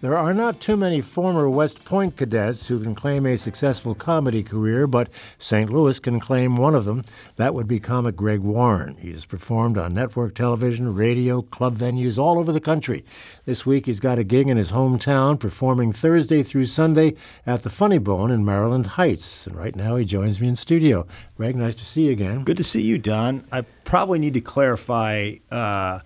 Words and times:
There 0.00 0.16
are 0.16 0.32
not 0.32 0.60
too 0.60 0.78
many 0.78 1.02
former 1.02 1.46
West 1.46 1.84
Point 1.84 2.16
cadets 2.16 2.66
who 2.66 2.80
can 2.80 2.94
claim 2.94 3.26
a 3.26 3.36
successful 3.36 3.94
comedy 3.94 4.42
career, 4.42 4.86
but 4.86 5.10
St. 5.36 5.70
Louis 5.70 6.00
can 6.00 6.18
claim 6.18 6.56
one 6.56 6.74
of 6.74 6.86
them. 6.86 7.04
That 7.36 7.52
would 7.52 7.68
be 7.68 7.80
comic 7.80 8.16
Greg 8.16 8.40
Warren. 8.40 8.96
He 8.96 9.10
has 9.10 9.26
performed 9.26 9.76
on 9.76 9.92
network 9.92 10.34
television, 10.34 10.94
radio, 10.94 11.42
club 11.42 11.76
venues 11.76 12.16
all 12.16 12.38
over 12.38 12.50
the 12.50 12.62
country. 12.62 13.04
This 13.44 13.66
week 13.66 13.84
he's 13.84 14.00
got 14.00 14.18
a 14.18 14.24
gig 14.24 14.48
in 14.48 14.56
his 14.56 14.72
hometown, 14.72 15.38
performing 15.38 15.92
Thursday 15.92 16.42
through 16.42 16.64
Sunday 16.64 17.14
at 17.46 17.62
the 17.62 17.68
Funny 17.68 17.98
Bone 17.98 18.30
in 18.30 18.42
Maryland 18.42 18.86
Heights. 18.86 19.46
And 19.46 19.54
right 19.54 19.76
now 19.76 19.96
he 19.96 20.06
joins 20.06 20.40
me 20.40 20.48
in 20.48 20.56
studio. 20.56 21.06
Greg, 21.36 21.56
nice 21.56 21.74
to 21.74 21.84
see 21.84 22.06
you 22.06 22.12
again. 22.12 22.44
Good 22.44 22.56
to 22.56 22.64
see 22.64 22.80
you, 22.80 22.96
Don. 22.96 23.44
I 23.52 23.66
probably 23.84 24.18
need 24.18 24.32
to 24.32 24.40
clarify. 24.40 25.34
Uh, 25.52 26.00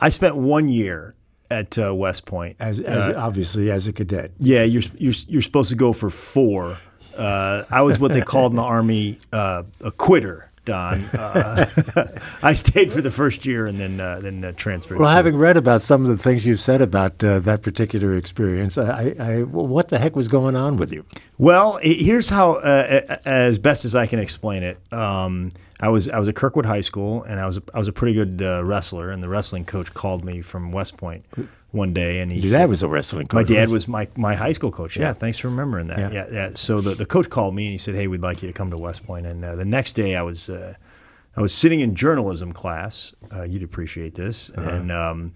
I 0.00 0.10
spent 0.10 0.36
one 0.36 0.68
year 0.68 1.15
at 1.50 1.78
uh, 1.78 1.94
West 1.94 2.26
Point. 2.26 2.56
As, 2.58 2.80
as 2.80 3.14
uh, 3.14 3.18
obviously 3.18 3.70
as 3.70 3.86
a 3.86 3.92
cadet. 3.92 4.32
Yeah, 4.38 4.62
you're 4.64 4.82
you're 4.96 5.14
you're 5.28 5.42
supposed 5.42 5.70
to 5.70 5.76
go 5.76 5.92
for 5.92 6.10
four. 6.10 6.78
Uh, 7.16 7.64
I 7.70 7.82
was 7.82 7.98
what 7.98 8.12
they 8.12 8.20
called 8.20 8.52
in 8.52 8.56
the 8.56 8.62
army 8.76 9.18
uh, 9.32 9.64
a 9.80 9.90
quitter. 9.90 10.50
Don, 10.64 11.00
uh, 11.14 11.64
I 12.42 12.52
stayed 12.52 12.92
for 12.92 13.00
the 13.00 13.12
first 13.12 13.46
year 13.46 13.66
and 13.66 13.78
then 13.78 14.00
uh, 14.00 14.18
then 14.20 14.52
transferred. 14.56 14.98
Well, 14.98 15.08
having 15.08 15.36
read 15.36 15.56
about 15.56 15.80
some 15.80 16.02
of 16.02 16.08
the 16.08 16.18
things 16.18 16.44
you've 16.44 16.58
said 16.58 16.80
about 16.82 17.20
that 17.20 17.62
particular 17.62 18.16
experience, 18.16 18.76
I, 18.76 19.14
I, 19.16 19.42
what 19.44 19.90
the 19.90 19.98
heck 20.00 20.16
was 20.16 20.26
going 20.26 20.56
on 20.56 20.76
with 20.76 20.92
you? 20.92 21.04
Well, 21.38 21.78
here's 21.80 22.28
how, 22.28 22.56
as 22.56 23.58
best 23.60 23.84
as 23.84 23.94
I 23.94 24.08
can 24.08 24.18
explain 24.18 24.64
it. 24.64 24.80
Um, 24.92 25.52
I 25.80 25.88
was 25.88 26.08
I 26.08 26.18
was 26.18 26.28
at 26.28 26.34
Kirkwood 26.34 26.66
High 26.66 26.80
School, 26.80 27.22
and 27.24 27.38
I 27.38 27.46
was 27.46 27.58
a, 27.58 27.62
I 27.74 27.78
was 27.78 27.88
a 27.88 27.92
pretty 27.92 28.14
good 28.14 28.42
uh, 28.42 28.64
wrestler. 28.64 29.10
And 29.10 29.22
the 29.22 29.28
wrestling 29.28 29.64
coach 29.64 29.92
called 29.92 30.24
me 30.24 30.40
from 30.40 30.72
West 30.72 30.96
Point 30.96 31.24
one 31.70 31.92
day, 31.92 32.20
and 32.20 32.32
he 32.32 32.40
your 32.40 32.58
dad 32.58 32.68
was 32.68 32.82
a 32.82 32.88
wrestling 32.88 33.26
coach. 33.26 33.34
My 33.34 33.42
dad 33.42 33.68
was 33.68 33.86
my, 33.86 34.08
my 34.16 34.34
high 34.34 34.52
school 34.52 34.72
coach. 34.72 34.96
Yeah, 34.96 35.08
yeah 35.08 35.12
thanks 35.12 35.38
for 35.38 35.48
remembering 35.48 35.88
that. 35.88 35.98
Yeah. 35.98 36.10
yeah, 36.10 36.26
yeah. 36.32 36.50
So 36.54 36.80
the, 36.80 36.94
the 36.94 37.06
coach 37.06 37.28
called 37.28 37.54
me 37.54 37.66
and 37.66 37.72
he 37.72 37.78
said, 37.78 37.94
"Hey, 37.94 38.06
we'd 38.06 38.22
like 38.22 38.42
you 38.42 38.48
to 38.48 38.52
come 38.52 38.70
to 38.70 38.76
West 38.76 39.04
Point." 39.06 39.26
And 39.26 39.44
uh, 39.44 39.56
the 39.56 39.64
next 39.64 39.92
day, 39.92 40.16
I 40.16 40.22
was 40.22 40.48
uh, 40.48 40.74
I 41.36 41.40
was 41.40 41.54
sitting 41.54 41.80
in 41.80 41.94
journalism 41.94 42.52
class. 42.52 43.14
Uh, 43.34 43.42
you'd 43.42 43.62
appreciate 43.62 44.14
this, 44.14 44.50
uh-huh. 44.50 44.70
and 44.70 44.92
um, 44.92 45.34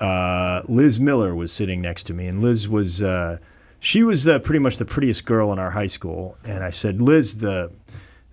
uh, 0.00 0.62
Liz 0.68 1.00
Miller 1.00 1.34
was 1.34 1.52
sitting 1.52 1.82
next 1.82 2.04
to 2.04 2.14
me, 2.14 2.26
and 2.26 2.40
Liz 2.40 2.68
was. 2.68 3.02
Uh, 3.02 3.38
she 3.82 4.02
was 4.02 4.24
pretty 4.24 4.58
much 4.58 4.76
the 4.76 4.84
prettiest 4.84 5.24
girl 5.24 5.54
in 5.54 5.58
our 5.58 5.70
high 5.70 5.86
school, 5.86 6.36
and 6.44 6.62
I 6.62 6.68
said, 6.68 7.00
"Liz, 7.00 7.38
the 7.38 7.72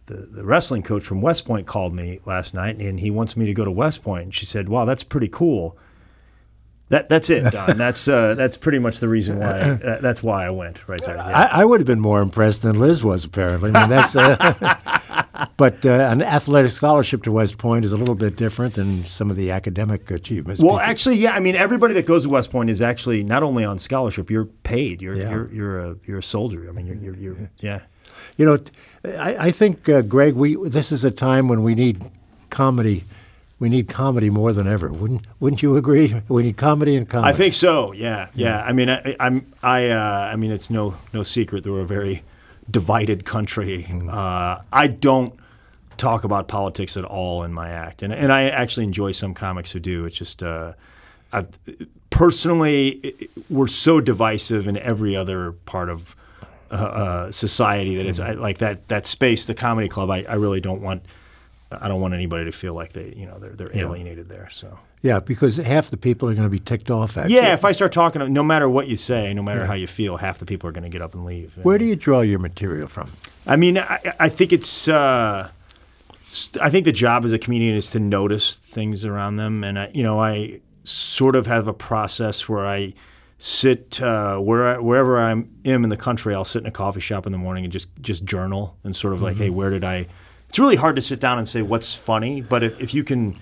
the, 0.07 0.15
the 0.15 0.43
wrestling 0.43 0.83
coach 0.83 1.03
from 1.03 1.21
West 1.21 1.45
Point 1.45 1.67
called 1.67 1.93
me 1.93 2.19
last 2.25 2.53
night, 2.53 2.77
and 2.77 2.99
he 2.99 3.11
wants 3.11 3.37
me 3.37 3.45
to 3.45 3.53
go 3.53 3.63
to 3.63 3.71
West 3.71 4.03
Point. 4.03 4.23
And 4.23 4.33
she 4.33 4.45
said, 4.45 4.67
"Wow, 4.67 4.85
that's 4.85 5.03
pretty 5.03 5.27
cool." 5.27 5.77
That 6.89 7.09
that's 7.09 7.29
it, 7.29 7.51
Don. 7.51 7.77
that's 7.77 8.07
uh, 8.07 8.35
that's 8.35 8.57
pretty 8.57 8.79
much 8.79 8.99
the 8.99 9.07
reason 9.07 9.39
why. 9.39 9.77
Uh, 9.87 9.99
that's 10.01 10.23
why 10.23 10.45
I 10.45 10.49
went 10.49 10.87
right 10.87 11.01
there. 11.03 11.15
Yeah. 11.15 11.25
I, 11.25 11.61
I, 11.61 11.65
would 11.65 11.79
have 11.79 11.87
been 11.87 11.99
more 11.99 12.21
impressed 12.21 12.61
than 12.61 12.79
Liz 12.79 13.03
was. 13.03 13.23
Apparently, 13.25 13.71
I 13.73 13.81
mean, 13.81 13.89
that's. 13.89 14.15
Uh, 14.15 15.47
but 15.57 15.85
uh, 15.85 16.09
an 16.11 16.21
athletic 16.21 16.71
scholarship 16.71 17.23
to 17.23 17.31
West 17.31 17.57
Point 17.57 17.85
is 17.85 17.91
a 17.91 17.97
little 17.97 18.15
bit 18.15 18.35
different 18.35 18.73
than 18.75 19.05
some 19.05 19.29
of 19.29 19.37
the 19.37 19.51
academic 19.51 20.09
achievements. 20.09 20.61
Well, 20.61 20.73
people. 20.73 20.79
actually, 20.79 21.17
yeah. 21.17 21.33
I 21.33 21.39
mean, 21.39 21.55
everybody 21.55 21.93
that 21.95 22.05
goes 22.05 22.23
to 22.23 22.29
West 22.29 22.51
Point 22.51 22.69
is 22.69 22.81
actually 22.81 23.23
not 23.23 23.43
only 23.43 23.63
on 23.65 23.77
scholarship. 23.77 24.29
You're 24.29 24.45
paid. 24.45 25.01
You're 25.01 25.15
yeah. 25.15 25.29
you're 25.29 25.53
you're 25.53 25.79
a 25.79 25.95
you're 26.05 26.19
a 26.19 26.23
soldier. 26.23 26.67
I 26.69 26.71
mean, 26.71 26.87
you're 26.87 26.95
you're, 26.95 27.15
you're 27.15 27.51
yeah. 27.59 27.81
You 28.37 28.45
know, 28.45 28.59
I, 29.19 29.47
I 29.47 29.51
think, 29.51 29.87
uh, 29.89 30.01
Greg, 30.01 30.33
we 30.35 30.55
this 30.69 30.91
is 30.91 31.03
a 31.03 31.11
time 31.11 31.47
when 31.47 31.63
we 31.63 31.75
need 31.75 32.03
comedy. 32.49 33.03
We 33.59 33.69
need 33.69 33.87
comedy 33.87 34.29
more 34.29 34.53
than 34.53 34.67
ever. 34.67 34.91
Wouldn't 34.91 35.25
Wouldn't 35.39 35.63
you 35.63 35.77
agree? 35.77 36.21
We 36.27 36.43
need 36.43 36.57
comedy 36.57 36.95
and 36.95 37.09
comedy. 37.09 37.33
I 37.33 37.35
think 37.35 37.53
so. 37.53 37.91
Yeah, 37.91 38.29
yeah. 38.35 38.63
I 38.63 38.71
mean, 38.71 38.89
I, 38.89 39.15
I'm 39.19 39.51
I 39.63 39.89
uh, 39.89 40.29
I 40.31 40.35
mean, 40.35 40.51
it's 40.51 40.69
no 40.69 40.95
no 41.13 41.23
secret 41.23 41.63
that 41.63 41.71
we're 41.71 41.81
a 41.81 41.85
very 41.85 42.23
divided 42.69 43.25
country. 43.25 43.87
Mm. 43.89 44.13
Uh, 44.13 44.61
I 44.71 44.87
don't 44.87 45.33
talk 45.97 46.23
about 46.23 46.47
politics 46.47 46.95
at 46.97 47.03
all 47.03 47.43
in 47.43 47.53
my 47.53 47.69
act, 47.69 48.03
and 48.03 48.13
and 48.13 48.31
I 48.31 48.43
actually 48.43 48.83
enjoy 48.83 49.11
some 49.11 49.33
comics 49.33 49.71
who 49.71 49.79
do. 49.79 50.05
It's 50.05 50.17
just. 50.17 50.43
Uh, 50.43 50.73
I've, 51.33 51.49
personally, 52.09 53.29
we're 53.49 53.67
so 53.67 53.99
divisive 53.99 54.67
in 54.67 54.77
every 54.77 55.15
other 55.15 55.51
part 55.51 55.89
of 55.89 56.15
uh, 56.71 56.75
uh, 56.75 57.31
society 57.31 57.95
that 57.95 58.05
is 58.05 58.19
mm-hmm. 58.19 58.39
like 58.39 58.59
that 58.59 58.87
that 58.87 59.05
space, 59.05 59.45
the 59.45 59.55
comedy 59.55 59.87
club. 59.87 60.09
I, 60.09 60.23
I 60.27 60.35
really 60.35 60.61
don't 60.61 60.81
want. 60.81 61.03
I 61.69 61.89
don't 61.89 61.99
want 61.99 62.13
anybody 62.13 62.45
to 62.45 62.51
feel 62.53 62.73
like 62.73 62.93
they, 62.93 63.13
you 63.15 63.25
know, 63.25 63.39
they're 63.39 63.53
they're 63.53 63.77
alienated 63.77 64.29
there. 64.29 64.49
So 64.49 64.79
yeah, 65.01 65.19
because 65.19 65.57
half 65.57 65.89
the 65.89 65.97
people 65.97 66.29
are 66.29 66.33
going 66.33 66.45
to 66.45 66.49
be 66.51 66.59
ticked 66.59 66.89
off 66.89 67.17
at 67.17 67.29
yeah, 67.29 67.47
you. 67.47 67.53
if 67.53 67.63
I 67.65 67.71
start 67.71 67.91
talking, 67.91 68.33
no 68.33 68.43
matter 68.43 68.67
what 68.67 68.87
you 68.87 68.95
say, 68.95 69.33
no 69.33 69.43
matter 69.43 69.61
yeah. 69.61 69.67
how 69.67 69.73
you 69.73 69.87
feel, 69.87 70.17
half 70.17 70.39
the 70.39 70.45
people 70.45 70.69
are 70.69 70.71
going 70.71 70.83
to 70.83 70.89
get 70.89 71.01
up 71.01 71.13
and 71.13 71.25
leave. 71.25 71.57
Where 71.61 71.77
do 71.77 71.85
you 71.85 71.95
draw 71.95 72.21
your 72.21 72.39
material 72.39 72.87
from? 72.87 73.11
I 73.45 73.55
mean, 73.55 73.77
I, 73.77 73.99
I 74.19 74.29
think 74.29 74.51
it's. 74.51 74.87
Uh, 74.87 75.49
I 76.59 76.69
think 76.69 76.83
the 76.83 76.91
job 76.91 77.23
as 77.23 77.31
a 77.31 77.39
comedian 77.39 77.75
is 77.75 77.87
to 77.91 77.99
notice 77.99 78.55
things 78.55 79.05
around 79.05 79.37
them, 79.37 79.63
and 79.63 79.79
I, 79.79 79.91
you 79.93 80.03
know, 80.03 80.19
I 80.19 80.59
sort 80.83 81.35
of 81.35 81.47
have 81.47 81.67
a 81.67 81.73
process 81.73 82.49
where 82.49 82.65
I 82.65 82.93
sit 83.39 84.01
uh, 84.01 84.37
where 84.37 84.81
wherever 84.81 85.19
I 85.19 85.31
am 85.31 85.49
in 85.65 85.89
the 85.89 85.97
country. 85.97 86.33
I'll 86.33 86.43
sit 86.43 86.61
in 86.61 86.65
a 86.67 86.71
coffee 86.71 86.99
shop 86.99 87.25
in 87.25 87.31
the 87.31 87.37
morning 87.37 87.63
and 87.63 87.71
just 87.71 87.87
just 88.01 88.23
journal 88.25 88.77
and 88.83 88.95
sort 88.95 89.13
of 89.13 89.21
like, 89.21 89.35
mm-hmm. 89.35 89.43
hey, 89.43 89.49
where 89.49 89.69
did 89.69 89.83
I? 89.83 90.07
It's 90.49 90.59
really 90.59 90.75
hard 90.75 90.95
to 90.95 91.01
sit 91.01 91.19
down 91.19 91.37
and 91.37 91.47
say 91.47 91.61
what's 91.61 91.93
funny, 91.93 92.41
but 92.41 92.63
if, 92.63 92.79
if 92.79 92.93
you 92.93 93.03
can 93.03 93.39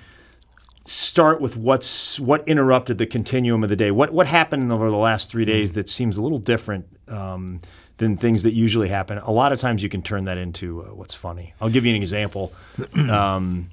start 0.85 1.39
with 1.39 1.56
what's 1.56 2.19
what 2.19 2.47
interrupted 2.47 2.97
the 2.97 3.06
continuum 3.06 3.63
of 3.63 3.69
the 3.69 3.75
day, 3.75 3.91
what 3.91 4.11
what 4.11 4.28
happened 4.28 4.72
over 4.72 4.89
the 4.91 4.97
last 4.97 5.29
three 5.29 5.45
days 5.45 5.69
mm-hmm. 5.69 5.79
that 5.79 5.89
seems 5.89 6.17
a 6.17 6.22
little 6.22 6.39
different. 6.39 6.88
Um, 7.07 7.62
than 7.97 8.17
things 8.17 8.44
that 8.44 8.53
usually 8.53 8.89
happen. 8.89 9.17
A 9.19 9.31
lot 9.31 9.53
of 9.53 9.59
times 9.62 9.81
you 9.81 9.88
can 9.88 10.01
turn 10.01 10.25
that 10.25 10.38
into 10.38 10.81
uh, 10.81 10.88
what's 10.88 11.13
funny. 11.13 11.53
I'll 11.62 11.69
give 11.69 11.85
you 11.85 11.95
an 11.95 12.01
example. 12.01 12.51
Um, 13.09 13.69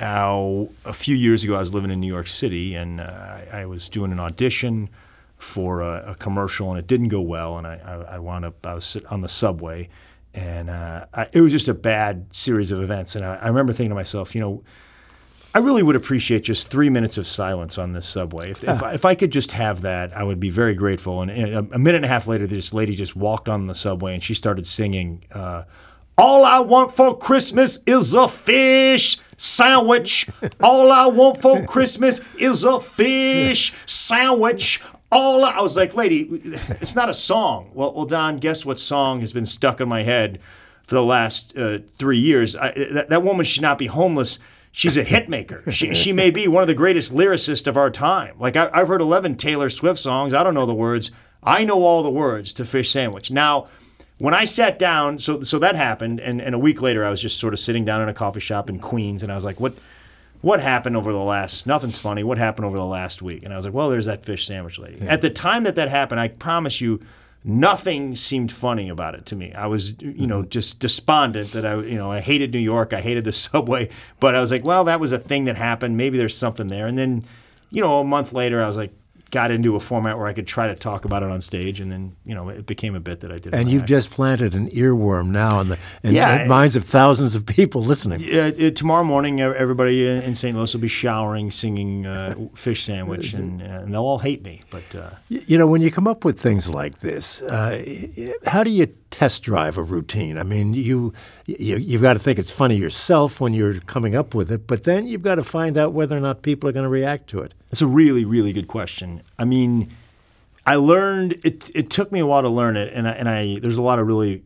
uh, 0.00 0.64
a 0.84 0.92
few 0.92 1.14
years 1.14 1.44
ago, 1.44 1.54
I 1.54 1.60
was 1.60 1.74
living 1.74 1.90
in 1.90 2.00
New 2.00 2.12
York 2.12 2.26
City 2.26 2.74
and 2.74 3.00
uh, 3.00 3.04
I, 3.04 3.60
I 3.60 3.66
was 3.66 3.90
doing 3.90 4.12
an 4.12 4.18
audition 4.18 4.88
for 5.44 5.82
a, 5.82 6.12
a, 6.12 6.14
commercial, 6.14 6.70
and 6.70 6.78
it 6.78 6.86
didn't 6.86 7.08
go 7.08 7.20
well. 7.20 7.58
And 7.58 7.66
I, 7.66 7.76
I, 7.84 8.14
I 8.14 8.18
wound 8.18 8.44
up 8.44 8.66
I 8.66 8.74
was 8.74 8.96
on 9.10 9.20
the 9.20 9.28
subway, 9.28 9.88
and 10.32 10.70
uh, 10.70 11.06
I, 11.12 11.28
it 11.32 11.40
was 11.40 11.52
just 11.52 11.68
a 11.68 11.74
bad 11.74 12.26
series 12.32 12.72
of 12.72 12.82
events. 12.82 13.14
And 13.14 13.24
I, 13.24 13.36
I, 13.36 13.48
remember 13.48 13.72
thinking 13.72 13.90
to 13.90 13.94
myself, 13.94 14.34
you 14.34 14.40
know, 14.40 14.64
I 15.54 15.58
really 15.58 15.82
would 15.82 15.96
appreciate 15.96 16.42
just 16.42 16.68
three 16.68 16.90
minutes 16.90 17.18
of 17.18 17.26
silence 17.26 17.78
on 17.78 17.92
this 17.92 18.06
subway. 18.06 18.50
If, 18.50 18.64
if, 18.64 18.82
if, 18.82 19.04
I 19.04 19.14
could 19.14 19.30
just 19.30 19.52
have 19.52 19.82
that, 19.82 20.16
I 20.16 20.24
would 20.24 20.40
be 20.40 20.50
very 20.50 20.74
grateful. 20.74 21.22
And, 21.22 21.30
and 21.30 21.54
a, 21.54 21.74
a, 21.74 21.78
minute 21.78 21.96
and 21.96 22.04
a 22.06 22.08
half 22.08 22.26
later, 22.26 22.46
this 22.46 22.72
lady 22.72 22.96
just 22.96 23.14
walked 23.14 23.48
on 23.48 23.66
the 23.68 23.74
subway 23.74 24.14
and 24.14 24.22
she 24.22 24.34
started 24.34 24.66
singing. 24.66 25.24
Uh, 25.32 25.64
all 26.16 26.44
I 26.44 26.60
want 26.60 26.92
for 26.92 27.16
Christmas 27.16 27.78
is 27.86 28.14
a 28.14 28.28
fish 28.28 29.18
sandwich. 29.36 30.28
All 30.62 30.90
I 30.90 31.06
want 31.06 31.40
for 31.40 31.64
Christmas 31.64 32.20
is 32.38 32.64
a 32.64 32.80
fish 32.80 33.74
sandwich 33.86 34.80
all 35.14 35.44
I 35.44 35.60
was 35.60 35.76
like, 35.76 35.94
lady, 35.94 36.28
it's 36.80 36.94
not 36.94 37.08
a 37.08 37.14
song. 37.14 37.70
Well, 37.72 37.94
well, 37.94 38.04
Don, 38.04 38.38
guess 38.38 38.64
what 38.64 38.78
song 38.78 39.20
has 39.20 39.32
been 39.32 39.46
stuck 39.46 39.80
in 39.80 39.88
my 39.88 40.02
head 40.02 40.40
for 40.82 40.96
the 40.96 41.02
last 41.04 41.56
uh, 41.56 41.78
three 41.98 42.18
years? 42.18 42.56
I, 42.56 42.72
that, 42.72 43.08
that 43.08 43.22
woman 43.22 43.46
should 43.46 43.62
not 43.62 43.78
be 43.78 43.86
homeless. 43.86 44.38
She's 44.72 44.96
a 44.96 45.04
hit 45.04 45.28
maker. 45.28 45.70
She, 45.70 45.94
she 45.94 46.12
may 46.12 46.30
be 46.30 46.48
one 46.48 46.62
of 46.62 46.66
the 46.66 46.74
greatest 46.74 47.14
lyricists 47.14 47.68
of 47.68 47.76
our 47.76 47.90
time. 47.90 48.34
Like 48.38 48.56
I, 48.56 48.68
I've 48.72 48.88
heard 48.88 49.00
11 49.00 49.36
Taylor 49.36 49.70
Swift 49.70 50.00
songs. 50.00 50.34
I 50.34 50.42
don't 50.42 50.54
know 50.54 50.66
the 50.66 50.74
words. 50.74 51.12
I 51.44 51.64
know 51.64 51.82
all 51.82 52.02
the 52.02 52.10
words 52.10 52.52
to 52.54 52.64
Fish 52.64 52.90
Sandwich. 52.90 53.30
Now, 53.30 53.68
when 54.18 54.34
I 54.34 54.44
sat 54.44 54.78
down, 54.78 55.18
so 55.18 55.42
so 55.42 55.58
that 55.58 55.76
happened, 55.76 56.20
and, 56.20 56.40
and 56.40 56.54
a 56.54 56.58
week 56.58 56.80
later, 56.80 57.04
I 57.04 57.10
was 57.10 57.20
just 57.20 57.38
sort 57.38 57.52
of 57.52 57.60
sitting 57.60 57.84
down 57.84 58.00
in 58.00 58.08
a 58.08 58.14
coffee 58.14 58.40
shop 58.40 58.68
in 58.68 58.78
Queens, 58.78 59.22
and 59.22 59.30
I 59.30 59.34
was 59.34 59.44
like, 59.44 59.60
what? 59.60 59.74
What 60.44 60.60
happened 60.60 60.96
over 60.96 61.10
the 61.10 61.18
last 61.18 61.66
nothing's 61.66 61.98
funny 61.98 62.22
what 62.22 62.38
happened 62.38 62.66
over 62.66 62.76
the 62.76 62.84
last 62.84 63.22
week? 63.22 63.42
And 63.42 63.52
i 63.52 63.56
was 63.56 63.64
like 63.64 63.74
well 63.74 63.88
there's 63.88 64.06
that 64.06 64.24
fish 64.24 64.46
sandwich 64.46 64.78
lady. 64.78 64.98
Yeah. 65.02 65.12
at 65.12 65.20
the 65.22 65.30
time 65.30 65.64
that 65.64 65.74
that 65.76 65.88
happened 65.88 66.20
i 66.20 66.28
promise 66.28 66.80
you 66.80 67.00
nothing 67.42 68.16
seemed 68.16 68.50
funny 68.50 68.88
about 68.88 69.14
it 69.14 69.26
to 69.26 69.36
me. 69.36 69.52
I 69.52 69.66
was 69.66 70.00
you 70.00 70.26
know 70.26 70.40
mm-hmm. 70.40 70.48
just 70.48 70.80
despondent 70.80 71.52
that 71.52 71.64
i 71.64 71.76
you 71.80 71.96
know 71.96 72.10
i 72.10 72.20
hated 72.20 72.52
new 72.52 72.58
york 72.58 72.92
i 72.92 73.00
hated 73.00 73.24
the 73.24 73.32
subway 73.46 73.88
but 74.20 74.34
i 74.34 74.40
was 74.40 74.50
like 74.50 74.64
well 74.64 74.84
that 74.84 75.00
was 75.00 75.12
a 75.12 75.18
thing 75.18 75.44
that 75.44 75.56
happened. 75.56 75.96
Maybe 75.96 76.18
there's 76.18 76.36
something 76.36 76.68
there. 76.68 76.86
And 76.86 76.98
then 76.98 77.24
you 77.70 77.80
know 77.80 78.00
a 78.00 78.04
month 78.04 78.32
later 78.32 78.62
i 78.62 78.66
was 78.66 78.76
like 78.76 78.92
got 79.34 79.50
into 79.50 79.74
a 79.74 79.80
format 79.80 80.16
where 80.16 80.28
I 80.28 80.32
could 80.32 80.46
try 80.46 80.68
to 80.68 80.76
talk 80.76 81.04
about 81.04 81.22
it 81.24 81.28
on 81.28 81.40
stage, 81.40 81.80
and 81.80 81.90
then 81.90 82.14
you 82.24 82.34
know 82.34 82.48
it 82.48 82.64
became 82.66 82.94
a 82.94 83.00
bit 83.00 83.20
that 83.20 83.32
I 83.32 83.38
did. 83.40 83.52
And 83.52 83.68
you've 83.68 83.82
act. 83.82 83.88
just 83.88 84.10
planted 84.10 84.54
an 84.54 84.70
earworm 84.70 85.28
now 85.28 85.60
in 85.60 85.68
the 85.68 85.78
in 86.04 86.14
Yeah, 86.14 86.44
the 86.44 86.48
minds 86.48 86.76
of 86.76 86.84
thousands 86.84 87.34
of 87.34 87.44
people 87.44 87.82
listening. 87.82 88.20
Yeah, 88.20 88.52
uh, 88.66 88.70
tomorrow 88.70 89.04
morning, 89.04 89.40
everybody 89.40 90.06
in 90.06 90.22
in 90.22 90.34
St. 90.36 90.56
Louis 90.56 90.72
will 90.72 90.80
be 90.80 90.88
showering, 90.88 91.50
singing 91.50 92.06
uh, 92.06 92.34
"Fish 92.54 92.84
Sandwich," 92.84 93.34
and, 93.34 93.60
and 93.60 93.92
they'll 93.92 94.04
all 94.04 94.20
hate 94.20 94.42
me. 94.44 94.62
But 94.70 94.94
uh, 94.94 95.10
You 95.28 95.58
know, 95.58 95.66
when 95.66 95.82
you 95.82 95.90
come 95.90 96.06
up 96.06 96.24
with 96.24 96.40
things 96.40 96.70
like 96.70 97.00
this, 97.00 97.42
uh, 97.42 97.84
how 98.46 98.62
do 98.62 98.70
you 98.70 98.86
test 99.14 99.44
drive 99.44 99.78
a 99.78 99.82
routine? 99.82 100.36
I 100.36 100.42
mean, 100.42 100.74
you, 100.74 101.12
you 101.46 101.76
you've 101.76 102.02
got 102.02 102.14
to 102.14 102.18
think 102.18 102.36
it's 102.36 102.50
funny 102.50 102.74
yourself 102.76 103.40
when 103.40 103.54
you're 103.54 103.78
coming 103.80 104.16
up 104.16 104.34
with 104.34 104.50
it, 104.50 104.66
but 104.66 104.82
then 104.82 105.06
you've 105.06 105.22
got 105.22 105.36
to 105.36 105.44
find 105.44 105.78
out 105.78 105.92
whether 105.92 106.16
or 106.16 106.20
not 106.20 106.42
people 106.42 106.68
are 106.68 106.72
going 106.72 106.82
to 106.82 106.88
react 106.90 107.28
to 107.30 107.38
it. 107.38 107.54
That's 107.70 107.80
a 107.80 107.86
really, 107.86 108.24
really 108.24 108.52
good 108.52 108.66
question. 108.66 109.22
I 109.38 109.44
mean, 109.44 109.88
I 110.66 110.74
learned 110.74 111.36
it. 111.44 111.70
It 111.76 111.90
took 111.90 112.10
me 112.10 112.18
a 112.18 112.26
while 112.26 112.42
to 112.42 112.48
learn 112.48 112.76
it, 112.76 112.92
and 112.92 113.06
I, 113.06 113.12
and 113.12 113.28
I 113.28 113.60
there's 113.60 113.76
a 113.76 113.82
lot 113.82 114.00
of 114.00 114.06
really, 114.08 114.42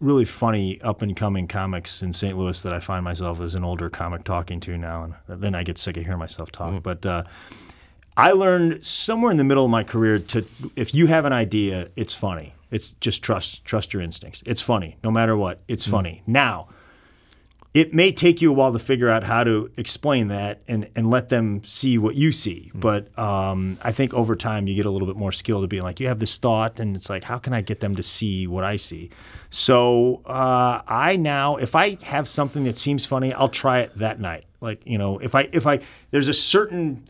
really 0.00 0.24
funny 0.24 0.80
up 0.80 1.00
and 1.00 1.16
coming 1.16 1.46
comics 1.46 2.02
in 2.02 2.12
St. 2.12 2.36
Louis 2.36 2.60
that 2.60 2.72
I 2.72 2.80
find 2.80 3.04
myself 3.04 3.40
as 3.40 3.54
an 3.54 3.62
older 3.62 3.88
comic 3.88 4.24
talking 4.24 4.58
to 4.60 4.76
now, 4.76 5.04
and 5.04 5.42
then 5.42 5.54
I 5.54 5.62
get 5.62 5.78
sick 5.78 5.96
of 5.96 6.02
hearing 6.02 6.18
myself 6.18 6.50
talk. 6.50 6.82
But 6.82 7.06
uh, 7.06 7.22
I 8.16 8.32
learned 8.32 8.84
somewhere 8.84 9.30
in 9.30 9.36
the 9.36 9.44
middle 9.44 9.64
of 9.64 9.70
my 9.70 9.84
career 9.84 10.18
to 10.18 10.44
if 10.74 10.92
you 10.92 11.06
have 11.06 11.24
an 11.24 11.32
idea, 11.32 11.90
it's 11.94 12.14
funny. 12.14 12.54
It's 12.70 12.92
just 13.00 13.22
trust 13.22 13.64
trust 13.64 13.92
your 13.92 14.02
instincts. 14.02 14.42
It's 14.46 14.60
funny, 14.60 14.96
no 15.02 15.10
matter 15.10 15.36
what. 15.36 15.60
It's 15.68 15.86
funny. 15.86 16.22
Now, 16.26 16.68
it 17.74 17.92
may 17.92 18.12
take 18.12 18.40
you 18.40 18.50
a 18.50 18.52
while 18.52 18.72
to 18.72 18.78
figure 18.78 19.08
out 19.08 19.24
how 19.24 19.44
to 19.44 19.70
explain 19.76 20.28
that 20.28 20.62
and, 20.66 20.88
and 20.96 21.10
let 21.10 21.28
them 21.28 21.62
see 21.64 21.98
what 21.98 22.14
you 22.14 22.32
see. 22.32 22.72
But 22.74 23.16
um, 23.18 23.78
I 23.82 23.92
think 23.92 24.14
over 24.14 24.34
time 24.36 24.66
you 24.66 24.74
get 24.74 24.86
a 24.86 24.90
little 24.90 25.06
bit 25.06 25.16
more 25.16 25.32
skill 25.32 25.60
to 25.60 25.68
being 25.68 25.82
like, 25.82 26.00
you 26.00 26.08
have 26.08 26.18
this 26.18 26.38
thought, 26.38 26.80
and 26.80 26.96
it's 26.96 27.10
like, 27.10 27.24
how 27.24 27.38
can 27.38 27.52
I 27.52 27.60
get 27.60 27.80
them 27.80 27.94
to 27.96 28.02
see 28.02 28.46
what 28.46 28.64
I 28.64 28.76
see? 28.76 29.10
So 29.50 30.22
uh, 30.24 30.82
I 30.86 31.16
now, 31.16 31.56
if 31.56 31.74
I 31.74 31.98
have 32.04 32.26
something 32.26 32.64
that 32.64 32.76
seems 32.76 33.04
funny, 33.04 33.32
I'll 33.34 33.48
try 33.48 33.80
it 33.80 33.96
that 33.98 34.18
night. 34.18 34.44
Like 34.60 34.80
you 34.84 34.98
know, 34.98 35.18
if 35.18 35.34
I 35.34 35.48
if 35.52 35.66
I 35.66 35.80
there's 36.10 36.28
a 36.28 36.34
certain 36.34 37.04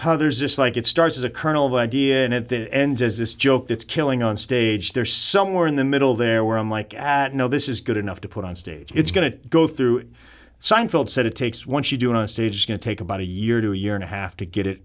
how 0.00 0.14
there's 0.16 0.38
this 0.38 0.58
like 0.58 0.76
it 0.76 0.86
starts 0.86 1.16
as 1.16 1.24
a 1.24 1.30
kernel 1.30 1.66
of 1.66 1.74
idea 1.74 2.24
and 2.24 2.34
it, 2.34 2.52
it 2.52 2.68
ends 2.70 3.00
as 3.00 3.16
this 3.16 3.32
joke 3.32 3.66
that's 3.66 3.84
killing 3.84 4.22
on 4.22 4.36
stage. 4.36 4.92
There's 4.92 5.12
somewhere 5.12 5.66
in 5.66 5.76
the 5.76 5.84
middle 5.84 6.14
there 6.14 6.44
where 6.44 6.58
I'm 6.58 6.70
like, 6.70 6.94
ah, 6.98 7.30
no, 7.32 7.48
this 7.48 7.68
is 7.68 7.80
good 7.80 7.96
enough 7.96 8.20
to 8.20 8.28
put 8.28 8.44
on 8.44 8.56
stage. 8.56 8.92
It's 8.94 9.10
going 9.10 9.32
to 9.32 9.38
go 9.48 9.66
through. 9.66 10.08
Seinfeld 10.60 11.08
said 11.08 11.24
it 11.24 11.34
takes 11.34 11.66
once 11.66 11.90
you 11.90 11.98
do 11.98 12.10
it 12.10 12.16
on 12.16 12.28
stage, 12.28 12.54
it's 12.54 12.66
going 12.66 12.78
to 12.78 12.84
take 12.84 13.00
about 13.00 13.20
a 13.20 13.24
year 13.24 13.60
to 13.62 13.72
a 13.72 13.76
year 13.76 13.94
and 13.94 14.04
a 14.04 14.08
half 14.08 14.36
to 14.38 14.44
get 14.44 14.66
it 14.66 14.82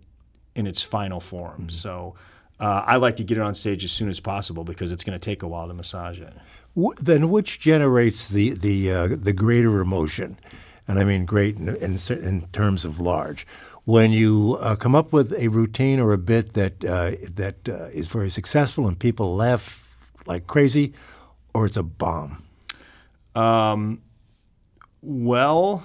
in 0.56 0.66
its 0.66 0.82
final 0.82 1.20
form. 1.20 1.70
So 1.70 2.16
uh, 2.62 2.84
I 2.86 2.96
like 2.96 3.18
to 3.18 3.24
get 3.24 3.38
it 3.38 3.42
on 3.42 3.56
stage 3.56 3.84
as 3.84 3.92
soon 3.92 4.10
as 4.10 4.20
possible 4.20 4.64
because 4.64 4.92
it's 4.92 5.04
going 5.04 5.20
to 5.20 5.24
take 5.24 5.44
a 5.44 5.48
while 5.48 5.68
to 5.68 5.74
massage 5.74 6.20
it. 6.20 6.34
Wh- 6.80 6.98
then 7.02 7.30
which 7.30 7.60
generates 7.60 8.30
the 8.30 8.52
the 8.52 8.92
uh, 8.92 9.08
the 9.12 9.34
greater 9.34 9.82
emotion, 9.82 10.40
and 10.88 11.00
I 11.00 11.04
mean 11.04 11.26
great 11.26 11.58
in, 11.58 11.70
in, 11.76 11.98
in 12.10 12.48
terms 12.54 12.86
of 12.86 13.00
large. 13.00 13.46
When 13.86 14.12
you 14.12 14.58
uh, 14.60 14.76
come 14.76 14.94
up 14.96 15.12
with 15.12 15.34
a 15.34 15.48
routine 15.48 16.00
or 16.00 16.14
a 16.14 16.18
bit 16.18 16.54
that 16.54 16.86
uh, 16.86 17.12
that 17.36 17.68
uh, 17.68 17.86
is 17.92 18.08
very 18.08 18.30
successful 18.30 18.88
and 18.88 18.98
people 18.98 19.36
laugh 19.36 19.84
like 20.28 20.46
crazy, 20.46 20.94
or 21.54 21.66
it's 21.66 21.78
a 21.78 21.84
bomb. 21.84 22.44
Well, 25.02 25.84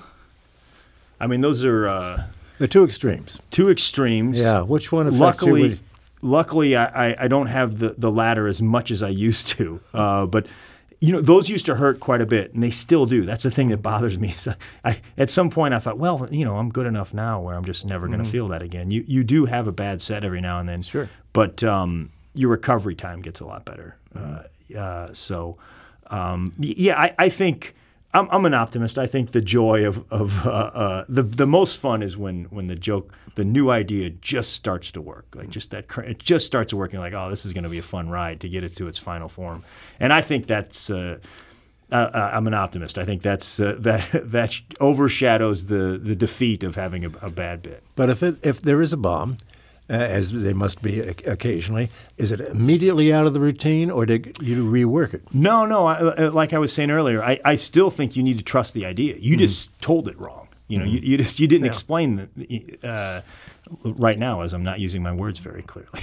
I 1.21 1.27
mean, 1.27 1.41
those 1.41 1.65
are. 1.65 1.89
Uh, 1.89 2.25
The 2.59 2.69
two 2.69 2.85
extremes. 2.85 3.39
two 3.51 3.71
extremes. 3.71 4.39
Yeah, 4.39 4.61
which 4.63 4.93
one 4.93 5.11
luckily, 5.19 5.69
you? 5.69 5.79
luckily, 6.23 6.77
I, 6.77 7.09
I, 7.11 7.25
I 7.25 7.29
don't 7.29 7.47
have 7.49 7.79
the, 7.79 7.95
the 7.97 8.11
latter 8.11 8.47
as 8.47 8.61
much 8.61 8.91
as 8.91 9.03
I 9.03 9.09
used 9.09 9.49
to. 9.49 9.81
Uh, 9.95 10.27
but 10.27 10.47
you 11.01 11.13
know, 11.13 11.21
those 11.21 11.49
used 11.49 11.67
to 11.67 11.75
hurt 11.77 12.01
quite 12.01 12.21
a 12.21 12.27
bit, 12.27 12.55
and 12.55 12.63
they 12.63 12.71
still 12.71 13.07
do. 13.07 13.25
That's 13.25 13.43
the 13.43 13.51
thing 13.51 13.69
that 13.69 13.79
bothers 13.83 14.19
me. 14.19 14.29
Is 14.37 14.49
I, 14.85 15.01
at 15.19 15.31
some 15.31 15.51
point, 15.51 15.75
I 15.75 15.79
thought, 15.79 15.99
well, 15.99 16.27
you 16.31 16.45
know, 16.45 16.57
I'm 16.57 16.71
good 16.71 16.87
enough 16.87 17.13
now 17.13 17.41
where 17.41 17.55
I'm 17.55 17.65
just 17.65 17.85
never 17.85 18.07
going 18.09 18.23
to 18.23 18.25
feel 18.25 18.49
that 18.49 18.63
again. 18.63 18.91
You 18.91 19.05
you 19.07 19.23
do 19.25 19.45
have 19.47 19.67
a 19.67 19.73
bad 19.73 20.01
set 20.01 20.25
every 20.25 20.41
now 20.41 20.59
and 20.59 20.69
then, 20.69 20.81
Mm-hmm. 20.81 20.91
Sure. 20.91 21.11
but 21.33 21.63
um, 21.63 22.11
your 22.35 22.51
recovery 22.51 22.95
time 22.95 23.21
gets 23.23 23.41
a 23.41 23.45
lot 23.47 23.65
better. 23.65 23.97
Mm-hmm. 24.15 24.77
Uh, 24.77 24.81
uh, 24.81 25.13
so, 25.13 25.57
um, 26.11 26.53
yeah, 26.59 26.99
I, 27.01 27.15
I 27.19 27.29
think. 27.29 27.75
I'm, 28.17 28.29
I'm 28.31 28.47
an 28.47 28.55
optimist. 28.55 28.99
I 28.99 29.07
think 29.07 29.33
the 29.33 29.43
joy 29.43 29.87
of, 29.87 30.11
of 30.11 30.47
uh, 30.47 30.51
uh, 30.51 31.05
the 31.09 31.23
the 31.23 31.47
most 31.47 31.79
fun 31.79 32.03
is 32.03 32.17
when 32.17 32.45
when 32.45 32.67
the 32.67 32.75
joke, 32.75 33.13
the 33.35 33.45
new 33.45 33.71
idea 33.71 34.09
just 34.09 34.53
starts 34.53 34.91
to 34.93 35.03
work. 35.03 35.27
Like 35.35 35.51
just 35.51 35.71
that, 35.73 35.85
it 35.99 36.19
just 36.19 36.47
starts 36.47 36.73
working. 36.73 36.99
Like, 36.99 37.13
oh, 37.13 37.29
this 37.29 37.45
is 37.45 37.53
going 37.53 37.65
to 37.65 37.71
be 37.71 37.79
a 37.79 37.83
fun 37.83 38.09
ride 38.09 38.41
to 38.41 38.49
get 38.49 38.65
it 38.65 38.75
to 38.77 38.89
its 38.89 38.97
final 38.97 39.29
form. 39.29 39.65
And 40.01 40.13
I 40.13 40.23
think 40.23 40.47
that's. 40.47 40.89
Uh, 40.91 41.19
I'm 41.89 42.49
an 42.49 42.55
optimist. 42.55 42.99
I 42.99 43.05
think 43.05 43.23
that's 43.23 43.61
uh, 43.61 43.77
that 43.81 44.09
that 44.13 44.55
overshadows 44.81 45.67
the 45.67 46.01
the 46.03 46.17
defeat 46.17 46.65
of 46.65 46.75
having 46.75 47.05
a, 47.05 47.11
a 47.21 47.31
bad 47.31 47.63
bit. 47.63 47.83
But 47.95 48.09
if 48.09 48.23
it, 48.23 48.39
if 48.43 48.63
there 48.63 48.81
is 48.81 48.93
a 48.93 48.97
bomb, 48.97 49.39
uh, 49.89 49.93
as 49.93 50.33
they 50.33 50.53
must 50.53 50.83
be 50.83 51.01
occasionally, 51.01 51.91
is 52.17 52.33
it 52.33 52.41
immediately 52.41 53.13
out 53.13 53.27
of 53.27 53.35
the 53.35 53.41
routine, 53.41 53.91
or 53.91 54.07
do 54.07 54.15
you 54.41 54.65
rework 54.65 55.15
it? 55.15 55.23
No, 55.33 55.65
no. 55.65 55.87
I, 55.87 55.95
uh, 55.95 56.31
like 56.33 56.53
I 56.53 56.59
was 56.59 56.73
saying 56.73 56.91
earlier, 56.91 57.23
I, 57.23 57.41
I 57.45 57.57
still 57.57 57.91
think 57.91 58.17
you 58.17 58.23
need 58.23 58.39
to 58.39 58.45
trust 58.45 58.75
the 58.75 58.85
idea. 58.85 59.17
You 59.19 59.37
just 59.37 59.81
told 59.81 60.09
it 60.09 60.19
wrong. 60.19 60.49
You 60.69 60.81
know, 60.81 60.85
you, 60.85 60.99
you 60.99 61.17
just 61.17 61.39
you 61.39 61.47
didn't 61.47 61.67
explain 61.67 62.29
the. 62.37 62.79
Uh, 62.83 63.21
right 63.85 64.19
now, 64.19 64.43
as 64.43 64.53
I'm 64.53 64.63
not 64.63 64.81
using 64.81 65.03
my 65.03 65.13
words 65.13 65.39
very 65.39 65.63
clearly. 65.63 66.01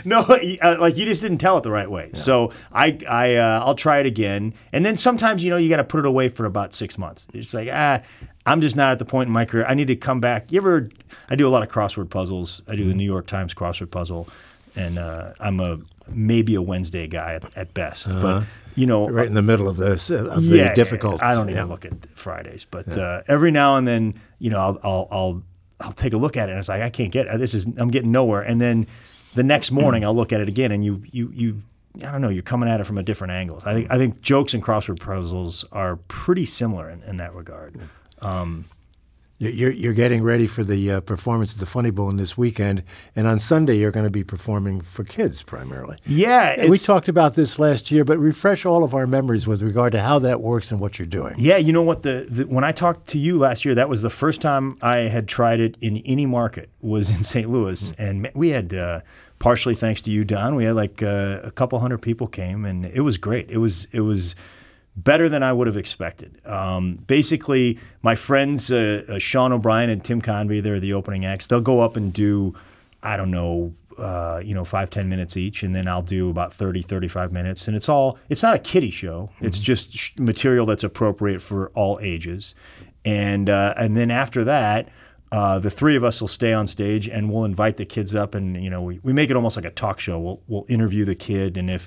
no, 0.04 0.20
uh, 0.20 0.76
like 0.78 0.96
you 0.96 1.04
just 1.04 1.22
didn't 1.22 1.38
tell 1.38 1.58
it 1.58 1.62
the 1.62 1.70
right 1.70 1.90
way. 1.90 2.10
So 2.12 2.52
I 2.72 2.98
I 3.08 3.36
uh, 3.36 3.62
I'll 3.64 3.74
try 3.74 3.98
it 3.98 4.06
again, 4.06 4.54
and 4.72 4.84
then 4.84 4.96
sometimes 4.96 5.42
you 5.42 5.50
know 5.50 5.56
you 5.56 5.68
got 5.68 5.76
to 5.76 5.84
put 5.84 6.00
it 6.00 6.06
away 6.06 6.28
for 6.28 6.44
about 6.44 6.74
six 6.74 6.98
months. 6.98 7.26
It's 7.32 7.54
like 7.54 7.68
ah. 7.72 8.02
I'm 8.48 8.60
just 8.60 8.76
not 8.76 8.92
at 8.92 8.98
the 8.98 9.04
point 9.04 9.28
in 9.28 9.32
my 9.32 9.44
career. 9.44 9.66
I 9.66 9.74
need 9.74 9.88
to 9.88 9.96
come 9.96 10.20
back. 10.20 10.50
You 10.50 10.58
ever? 10.58 10.88
I 11.28 11.36
do 11.36 11.46
a 11.46 11.50
lot 11.50 11.62
of 11.62 11.68
crossword 11.68 12.10
puzzles. 12.10 12.62
I 12.68 12.76
do 12.76 12.84
the 12.84 12.94
New 12.94 13.04
York 13.04 13.26
Times 13.26 13.54
crossword 13.54 13.90
puzzle, 13.90 14.28
and 14.74 14.98
uh, 14.98 15.32
I'm 15.38 15.60
a 15.60 15.78
maybe 16.08 16.54
a 16.54 16.62
Wednesday 16.62 17.06
guy 17.06 17.34
at, 17.34 17.56
at 17.56 17.74
best. 17.74 18.08
But 18.08 18.44
you 18.74 18.86
know, 18.86 19.08
Right 19.08 19.26
in 19.26 19.34
the 19.34 19.42
middle 19.42 19.68
of 19.68 19.76
this 19.76 20.10
of 20.10 20.42
the 20.42 20.72
difficult. 20.74 21.22
I 21.22 21.34
don't 21.34 21.50
even 21.50 21.66
yeah. 21.66 21.70
look 21.70 21.84
at 21.84 22.06
Fridays, 22.10 22.64
but 22.64 22.96
uh, 22.96 23.22
every 23.28 23.50
now 23.50 23.76
and 23.76 23.86
then, 23.86 24.14
you 24.38 24.50
know, 24.50 24.58
I'll, 24.58 24.78
I'll 24.82 25.08
I'll 25.10 25.42
I'll 25.80 25.92
take 25.92 26.12
a 26.12 26.16
look 26.16 26.36
at 26.36 26.48
it, 26.48 26.52
and 26.52 26.58
it's 26.58 26.68
like 26.68 26.82
I 26.82 26.90
can't 26.90 27.12
get 27.12 27.26
this 27.38 27.54
is 27.54 27.66
I'm 27.76 27.90
getting 27.90 28.12
nowhere. 28.12 28.42
And 28.42 28.60
then 28.60 28.86
the 29.34 29.42
next 29.42 29.70
morning, 29.70 30.04
I'll 30.04 30.14
look 30.14 30.32
at 30.32 30.40
it 30.40 30.48
again, 30.48 30.72
and 30.72 30.84
you 30.84 31.02
you 31.10 31.30
you. 31.34 31.62
I 31.96 32.12
don't 32.12 32.20
know. 32.20 32.28
You're 32.28 32.42
coming 32.42 32.68
at 32.68 32.80
it 32.80 32.84
from 32.84 32.98
a 32.98 33.02
different 33.02 33.32
angle. 33.32 33.60
I 33.66 33.74
think 33.74 33.90
I 33.90 33.98
think 33.98 34.20
jokes 34.20 34.54
and 34.54 34.62
crossword 34.62 35.00
puzzles 35.00 35.64
are 35.72 35.96
pretty 35.96 36.46
similar 36.46 36.88
in, 36.88 37.02
in 37.02 37.16
that 37.16 37.34
regard. 37.34 37.76
You- 38.22 39.50
You're, 39.50 39.70
you're 39.70 39.92
getting 39.92 40.24
ready 40.24 40.48
for 40.48 40.64
the 40.64 40.90
uh, 40.90 41.00
performance 41.00 41.52
at 41.54 41.60
the 41.60 41.66
Funny 41.66 41.90
Bone 41.92 42.16
this 42.16 42.36
weekend, 42.36 42.82
and 43.14 43.28
on 43.28 43.38
Sunday 43.38 43.76
you're 43.76 43.92
going 43.92 44.04
to 44.06 44.10
be 44.10 44.24
performing 44.24 44.80
for 44.80 45.04
kids 45.04 45.44
primarily. 45.44 45.96
Yeah, 46.06 46.66
we 46.66 46.76
talked 46.76 47.08
about 47.08 47.36
this 47.36 47.56
last 47.56 47.92
year, 47.92 48.04
but 48.04 48.18
refresh 48.18 48.66
all 48.66 48.82
of 48.82 48.94
our 48.94 49.06
memories 49.06 49.46
with 49.46 49.62
regard 49.62 49.92
to 49.92 50.00
how 50.00 50.18
that 50.18 50.40
works 50.40 50.72
and 50.72 50.80
what 50.80 50.98
you're 50.98 51.06
doing. 51.06 51.34
Yeah, 51.38 51.56
you 51.56 51.72
know 51.72 51.84
what? 51.84 52.02
The, 52.02 52.26
the 52.28 52.46
when 52.48 52.64
I 52.64 52.72
talked 52.72 53.06
to 53.10 53.18
you 53.18 53.38
last 53.38 53.64
year, 53.64 53.76
that 53.76 53.88
was 53.88 54.02
the 54.02 54.10
first 54.10 54.40
time 54.40 54.76
I 54.82 55.06
had 55.08 55.28
tried 55.28 55.60
it 55.60 55.76
in 55.80 55.98
any 55.98 56.26
market. 56.26 56.68
Was 56.80 57.08
in 57.16 57.22
St. 57.32 57.48
Louis, 57.48 57.92
and 57.96 58.28
we 58.34 58.48
had 58.48 58.74
uh, 58.74 59.02
partially 59.38 59.76
thanks 59.76 60.02
to 60.02 60.10
you, 60.10 60.24
Don. 60.24 60.56
We 60.56 60.64
had 60.64 60.74
like 60.74 61.00
uh, 61.00 61.42
a 61.44 61.52
couple 61.52 61.78
hundred 61.78 61.98
people 62.02 62.26
came, 62.26 62.64
and 62.64 62.84
it 62.86 63.02
was 63.02 63.18
great. 63.18 63.52
It 63.52 63.58
was 63.58 63.86
it 63.92 64.00
was 64.00 64.34
better 65.04 65.28
than 65.28 65.42
I 65.42 65.52
would 65.52 65.66
have 65.66 65.76
expected. 65.76 66.44
Um, 66.46 66.94
basically, 67.06 67.78
my 68.02 68.14
friends 68.14 68.70
uh, 68.70 69.04
uh, 69.08 69.18
Sean 69.18 69.52
O'Brien 69.52 69.90
and 69.90 70.04
Tim 70.04 70.20
Convey, 70.20 70.60
they're 70.60 70.80
the 70.80 70.92
opening 70.92 71.24
acts. 71.24 71.46
They'll 71.46 71.60
go 71.60 71.80
up 71.80 71.96
and 71.96 72.12
do, 72.12 72.54
I 73.02 73.16
don't 73.16 73.30
know, 73.30 73.74
uh, 73.96 74.40
you 74.44 74.54
know, 74.54 74.64
five 74.64 74.90
ten 74.90 75.08
minutes 75.08 75.36
each, 75.36 75.62
and 75.62 75.74
then 75.74 75.88
I'll 75.88 76.02
do 76.02 76.30
about 76.30 76.52
30, 76.52 76.82
35 76.82 77.32
minutes. 77.32 77.68
And 77.68 77.76
it's 77.76 77.88
all, 77.88 78.18
it's 78.28 78.42
not 78.42 78.54
a 78.54 78.58
kiddie 78.58 78.90
show. 78.90 79.30
It's 79.40 79.58
just 79.60 79.92
sh- 79.92 80.12
material 80.18 80.66
that's 80.66 80.84
appropriate 80.84 81.42
for 81.42 81.70
all 81.70 81.98
ages. 82.00 82.54
And, 83.04 83.48
uh, 83.48 83.74
and 83.76 83.96
then 83.96 84.10
after 84.10 84.44
that, 84.44 84.88
uh, 85.30 85.58
the 85.58 85.70
three 85.70 85.94
of 85.94 86.04
us 86.04 86.20
will 86.20 86.28
stay 86.28 86.52
on 86.52 86.66
stage 86.66 87.08
and 87.08 87.30
we'll 87.30 87.44
invite 87.44 87.76
the 87.76 87.84
kids 87.84 88.14
up 88.14 88.34
and, 88.34 88.62
you 88.62 88.70
know, 88.70 88.82
we, 88.82 88.98
we 89.02 89.12
make 89.12 89.30
it 89.30 89.36
almost 89.36 89.56
like 89.56 89.64
a 89.64 89.70
talk 89.70 90.00
show. 90.00 90.18
We'll, 90.18 90.40
we'll 90.48 90.64
interview 90.68 91.04
the 91.04 91.14
kid 91.14 91.56
and 91.56 91.68
if, 91.68 91.86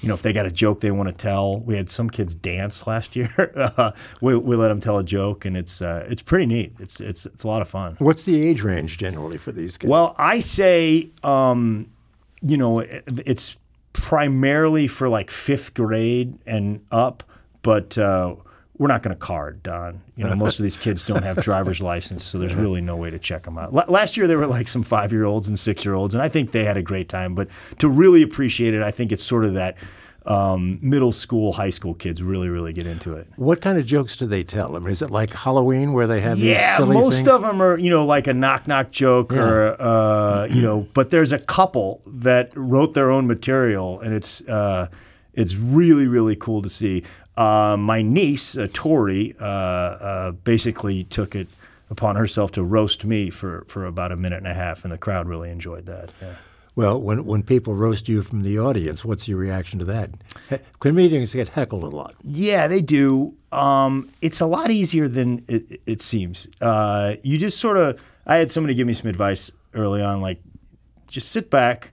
you 0.00 0.08
know, 0.08 0.14
if 0.14 0.22
they 0.22 0.32
got 0.32 0.46
a 0.46 0.50
joke 0.50 0.80
they 0.80 0.90
want 0.90 1.08
to 1.08 1.14
tell, 1.14 1.60
we 1.60 1.76
had 1.76 1.90
some 1.90 2.08
kids 2.08 2.34
dance 2.34 2.86
last 2.86 3.14
year. 3.16 3.30
uh, 3.56 3.92
we, 4.20 4.36
we 4.36 4.56
let 4.56 4.68
them 4.68 4.80
tell 4.80 4.98
a 4.98 5.04
joke, 5.04 5.44
and 5.44 5.56
it's 5.56 5.82
uh, 5.82 6.06
it's 6.08 6.22
pretty 6.22 6.46
neat. 6.46 6.74
It's 6.78 7.00
it's 7.00 7.26
it's 7.26 7.44
a 7.44 7.46
lot 7.48 7.60
of 7.62 7.68
fun. 7.68 7.96
What's 7.98 8.22
the 8.22 8.46
age 8.46 8.62
range 8.62 8.98
generally 8.98 9.36
for 9.38 9.52
these 9.52 9.76
kids? 9.78 9.90
Well, 9.90 10.14
I 10.18 10.40
say, 10.40 11.10
um, 11.22 11.90
you 12.42 12.56
know, 12.56 12.80
it- 12.80 13.04
it's 13.26 13.56
primarily 13.92 14.86
for 14.86 15.08
like 15.08 15.30
fifth 15.30 15.74
grade 15.74 16.38
and 16.46 16.80
up, 16.90 17.22
but 17.62 17.98
uh, 17.98 18.36
we're 18.80 18.88
not 18.88 19.02
going 19.02 19.14
to 19.14 19.20
card, 19.20 19.62
Don. 19.62 20.00
You 20.16 20.24
know, 20.24 20.34
most 20.34 20.58
of 20.58 20.62
these 20.62 20.78
kids 20.78 21.04
don't 21.04 21.22
have 21.22 21.42
driver's 21.42 21.82
license, 21.92 22.24
so 22.24 22.38
there's 22.38 22.54
really 22.54 22.80
no 22.80 22.96
way 22.96 23.10
to 23.10 23.18
check 23.18 23.42
them 23.42 23.58
out. 23.58 23.74
L- 23.74 23.84
last 23.92 24.16
year, 24.16 24.26
there 24.26 24.38
were 24.38 24.46
like 24.46 24.68
some 24.68 24.82
five 24.82 25.12
year 25.12 25.26
olds 25.26 25.48
and 25.48 25.60
six 25.60 25.84
year 25.84 25.92
olds, 25.92 26.14
and 26.14 26.22
I 26.22 26.30
think 26.30 26.52
they 26.52 26.64
had 26.64 26.78
a 26.78 26.82
great 26.82 27.10
time. 27.10 27.34
But 27.34 27.48
to 27.80 27.88
really 27.90 28.22
appreciate 28.22 28.72
it, 28.72 28.82
I 28.82 28.90
think 28.90 29.12
it's 29.12 29.22
sort 29.22 29.44
of 29.44 29.52
that 29.52 29.76
um, 30.24 30.78
middle 30.80 31.12
school, 31.12 31.52
high 31.52 31.68
school 31.68 31.92
kids 31.92 32.22
really, 32.22 32.48
really 32.48 32.72
get 32.72 32.86
into 32.86 33.14
it. 33.14 33.26
What 33.36 33.60
kind 33.60 33.78
of 33.78 33.84
jokes 33.84 34.16
do 34.16 34.26
they 34.26 34.44
tell? 34.44 34.74
I 34.76 34.78
mean, 34.78 34.88
is 34.90 35.02
it 35.02 35.10
like 35.10 35.34
Halloween 35.34 35.92
where 35.92 36.06
they 36.06 36.22
have 36.22 36.36
these 36.38 36.46
Yeah, 36.46 36.78
most 36.80 37.16
things? 37.16 37.28
of 37.28 37.42
them 37.42 37.60
are, 37.60 37.78
you 37.78 37.90
know, 37.90 38.06
like 38.06 38.26
a 38.28 38.32
knock 38.32 38.66
knock 38.66 38.90
joke 38.90 39.30
or, 39.32 39.76
uh, 39.80 40.46
you 40.46 40.62
know, 40.62 40.88
but 40.94 41.10
there's 41.10 41.32
a 41.32 41.38
couple 41.38 42.00
that 42.06 42.50
wrote 42.56 42.94
their 42.94 43.10
own 43.10 43.26
material, 43.26 44.00
and 44.00 44.14
it's 44.14 44.40
uh, 44.48 44.88
it's 45.32 45.54
really 45.54 46.06
really 46.08 46.34
cool 46.36 46.60
to 46.62 46.68
see. 46.70 47.04
Uh, 47.40 47.76
my 47.78 48.02
niece, 48.02 48.56
uh, 48.58 48.68
Tori, 48.72 49.34
uh, 49.40 49.44
uh, 49.44 50.30
basically 50.32 51.04
took 51.04 51.34
it 51.34 51.48
upon 51.88 52.16
herself 52.16 52.52
to 52.52 52.62
roast 52.62 53.04
me 53.04 53.30
for, 53.30 53.64
for 53.66 53.86
about 53.86 54.12
a 54.12 54.16
minute 54.16 54.36
and 54.36 54.46
a 54.46 54.52
half, 54.54 54.84
and 54.84 54.92
the 54.92 54.98
crowd 54.98 55.26
really 55.26 55.50
enjoyed 55.50 55.86
that. 55.86 56.10
Yeah. 56.20 56.34
Well, 56.76 57.00
when 57.00 57.24
when 57.24 57.42
people 57.42 57.74
roast 57.74 58.08
you 58.08 58.22
from 58.22 58.42
the 58.42 58.58
audience, 58.58 59.04
what's 59.04 59.26
your 59.26 59.38
reaction 59.38 59.78
to 59.80 59.84
that? 59.86 60.10
He- 60.50 60.58
Comedians 60.80 61.32
get 61.32 61.48
heckled 61.48 61.82
a 61.82 61.88
lot. 61.88 62.14
Yeah, 62.22 62.68
they 62.68 62.82
do. 62.82 63.34
Um, 63.52 64.10
it's 64.20 64.40
a 64.40 64.46
lot 64.46 64.70
easier 64.70 65.08
than 65.08 65.42
it, 65.48 65.80
it 65.86 66.00
seems. 66.00 66.46
Uh, 66.60 67.14
you 67.22 67.38
just 67.38 67.58
sort 67.58 67.76
of. 67.78 67.98
I 68.26 68.36
had 68.36 68.50
somebody 68.50 68.74
give 68.74 68.86
me 68.86 68.92
some 68.92 69.10
advice 69.10 69.50
early 69.74 70.02
on, 70.02 70.20
like 70.20 70.40
just 71.08 71.32
sit 71.32 71.50
back 71.50 71.92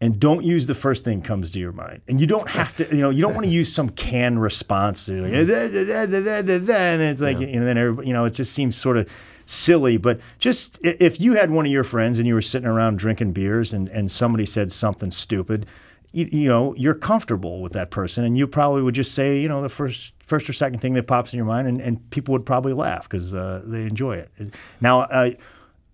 and 0.00 0.20
don't 0.20 0.44
use 0.44 0.66
the 0.66 0.74
first 0.74 1.04
thing 1.04 1.22
comes 1.22 1.50
to 1.50 1.58
your 1.58 1.72
mind. 1.72 2.02
And 2.08 2.20
you 2.20 2.26
don't 2.26 2.48
have 2.48 2.76
to, 2.76 2.94
you 2.94 3.00
know, 3.00 3.10
you 3.10 3.20
don't 3.22 3.34
want 3.34 3.46
to 3.46 3.52
use 3.52 3.72
some 3.72 3.88
canned 3.90 4.40
response 4.40 5.06
to 5.06 5.22
like, 5.22 5.32
"Da, 5.32 5.44
da, 5.44 5.84
da, 5.84 6.06
da, 6.06 6.20
da, 6.22 6.42
da, 6.42 6.58
da," 6.58 6.74
and 6.74 7.02
it's 7.02 7.20
like, 7.20 7.40
you 7.40 7.58
know, 7.58 7.64
then 7.64 7.78
everybody, 7.78 8.08
you 8.08 8.14
know, 8.14 8.24
it 8.24 8.30
just 8.30 8.52
seems 8.52 8.76
sort 8.76 8.96
of 8.96 9.10
silly. 9.44 9.96
But 9.96 10.20
just 10.38 10.78
if 10.84 11.20
you 11.20 11.34
had 11.34 11.50
one 11.50 11.66
of 11.66 11.72
your 11.72 11.84
friends 11.84 12.18
and 12.18 12.28
you 12.28 12.34
were 12.34 12.42
sitting 12.42 12.68
around 12.68 12.98
drinking 12.98 13.32
beers 13.32 13.72
and, 13.72 13.88
and 13.88 14.10
somebody 14.10 14.46
said 14.46 14.70
something 14.70 15.10
stupid, 15.10 15.66
you, 16.12 16.28
you 16.30 16.48
know, 16.48 16.74
you're 16.76 16.94
comfortable 16.94 17.60
with 17.60 17.72
that 17.72 17.90
person, 17.90 18.24
and 18.24 18.38
you 18.38 18.46
probably 18.46 18.82
would 18.82 18.94
just 18.94 19.14
say, 19.14 19.40
you 19.40 19.48
know, 19.48 19.62
the 19.62 19.68
first 19.68 20.14
first 20.26 20.48
or 20.48 20.52
second 20.52 20.78
thing 20.78 20.94
that 20.94 21.06
pops 21.06 21.32
in 21.32 21.38
your 21.38 21.46
mind, 21.46 21.66
and, 21.66 21.80
and 21.80 22.08
people 22.10 22.32
would 22.32 22.46
probably 22.46 22.72
laugh 22.72 23.08
because 23.08 23.34
uh, 23.34 23.62
they 23.64 23.82
enjoy 23.82 24.16
it. 24.16 24.30
Now, 24.80 25.00
uh, 25.00 25.30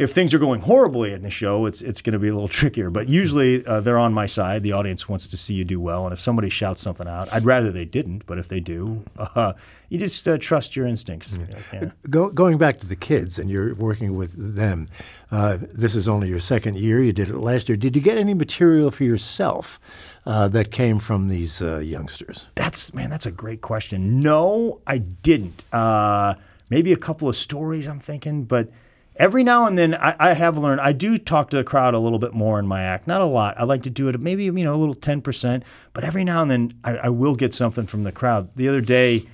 if 0.05 0.13
things 0.13 0.35
are 0.35 0.39
going 0.39 0.61
horribly 0.61 1.13
in 1.13 1.23
the 1.23 1.31
show, 1.31 1.67
it's 1.67 1.83
it's 1.83 2.03
going 2.03 2.13
to 2.13 2.19
be 2.19 2.29
a 2.29 2.33
little 2.33 2.49
trickier. 2.49 2.91
But 2.91 3.09
usually 3.09 3.67
uh, 3.67 3.81
they're 3.81 3.99
on 3.99 4.13
my 4.13 4.27
side. 4.27 4.63
The 4.63 4.73
audience 4.73 5.09
wants 5.09 5.27
to 5.29 5.37
see 5.37 5.55
you 5.55 5.65
do 5.65 5.81
well, 5.81 6.05
and 6.05 6.13
if 6.13 6.21
somebody 6.21 6.51
shouts 6.51 6.81
something 6.83 7.09
out, 7.09 7.33
I'd 7.33 7.45
rather 7.45 7.73
they 7.73 7.87
didn't. 7.87 8.27
But 8.27 8.39
if 8.39 8.49
they 8.49 8.61
do, 8.61 9.03
uh, 9.19 9.55
you 9.89 9.99
just 9.99 10.29
uh, 10.29 10.39
trust 10.39 10.77
your 10.77 10.87
instincts. 10.87 11.37
Yeah. 11.73 11.91
Go, 12.11 12.29
going 12.29 12.59
back 12.59 12.79
to 12.81 12.87
the 12.87 12.97
kids, 12.97 13.39
and 13.39 13.51
you're 13.51 13.75
working 13.75 14.15
with 14.17 14.33
them. 14.57 14.89
Uh, 15.33 15.59
this 15.73 15.97
is 15.97 16.09
only 16.09 16.29
your 16.29 16.39
second 16.39 16.77
year. 16.77 17.03
You 17.03 17.13
did 17.13 17.31
it 17.31 17.37
last 17.37 17.69
year. 17.69 17.77
Did 17.77 17.97
you 17.97 18.03
get 18.03 18.19
any 18.19 18.35
material 18.35 18.91
for 18.91 19.05
yourself 19.05 19.81
uh, 20.27 20.49
that 20.49 20.71
came 20.71 20.99
from 20.99 21.29
these 21.29 21.63
uh, 21.63 21.79
youngsters? 21.79 22.49
That's 22.55 22.93
man, 22.93 23.11
that's 23.11 23.27
a 23.27 23.33
great 23.33 23.63
question. 23.63 24.21
No, 24.21 24.81
I 24.87 24.99
didn't. 24.99 25.65
Uh, 25.73 26.35
maybe 26.69 26.93
a 26.93 26.97
couple 26.99 27.29
of 27.29 27.37
stories 27.37 27.87
I'm 27.87 28.01
thinking, 28.01 28.45
but 28.45 28.69
every 29.17 29.45
now 29.45 29.67
and 29.67 29.79
then 29.79 29.95
I, 29.95 30.17
I 30.19 30.33
have 30.35 30.59
learned. 30.59 30.81
I 30.81 30.93
do 30.93 31.19
talk 31.19 31.51
to 31.51 31.57
the 31.57 31.65
crowd 31.65 31.95
a 31.95 31.99
little 31.99 32.19
bit 32.19 32.33
more 32.33 32.59
in 32.59 32.67
my 32.67 32.83
act. 32.83 33.07
Not 33.07 33.21
a 33.21 33.27
lot. 33.27 33.59
I 33.59 33.65
like 33.65 33.83
to 33.85 33.91
do 33.91 34.09
it 34.09 34.21
maybe 34.21 34.45
you 34.45 34.53
know 34.53 34.75
a 34.75 34.77
little 34.77 34.95
ten 34.95 35.21
percent, 35.21 35.65
but 35.93 36.05
every 36.05 36.25
now 36.25 36.43
and 36.43 36.51
then 36.51 36.75
I, 36.85 36.97
I 36.97 37.09
will 37.09 37.37
get 37.37 37.55
something 37.55 37.87
from 37.87 38.03
the 38.03 38.13
crowd. 38.13 38.51
The 38.57 38.69
other 38.69 38.81
day, 38.81 39.29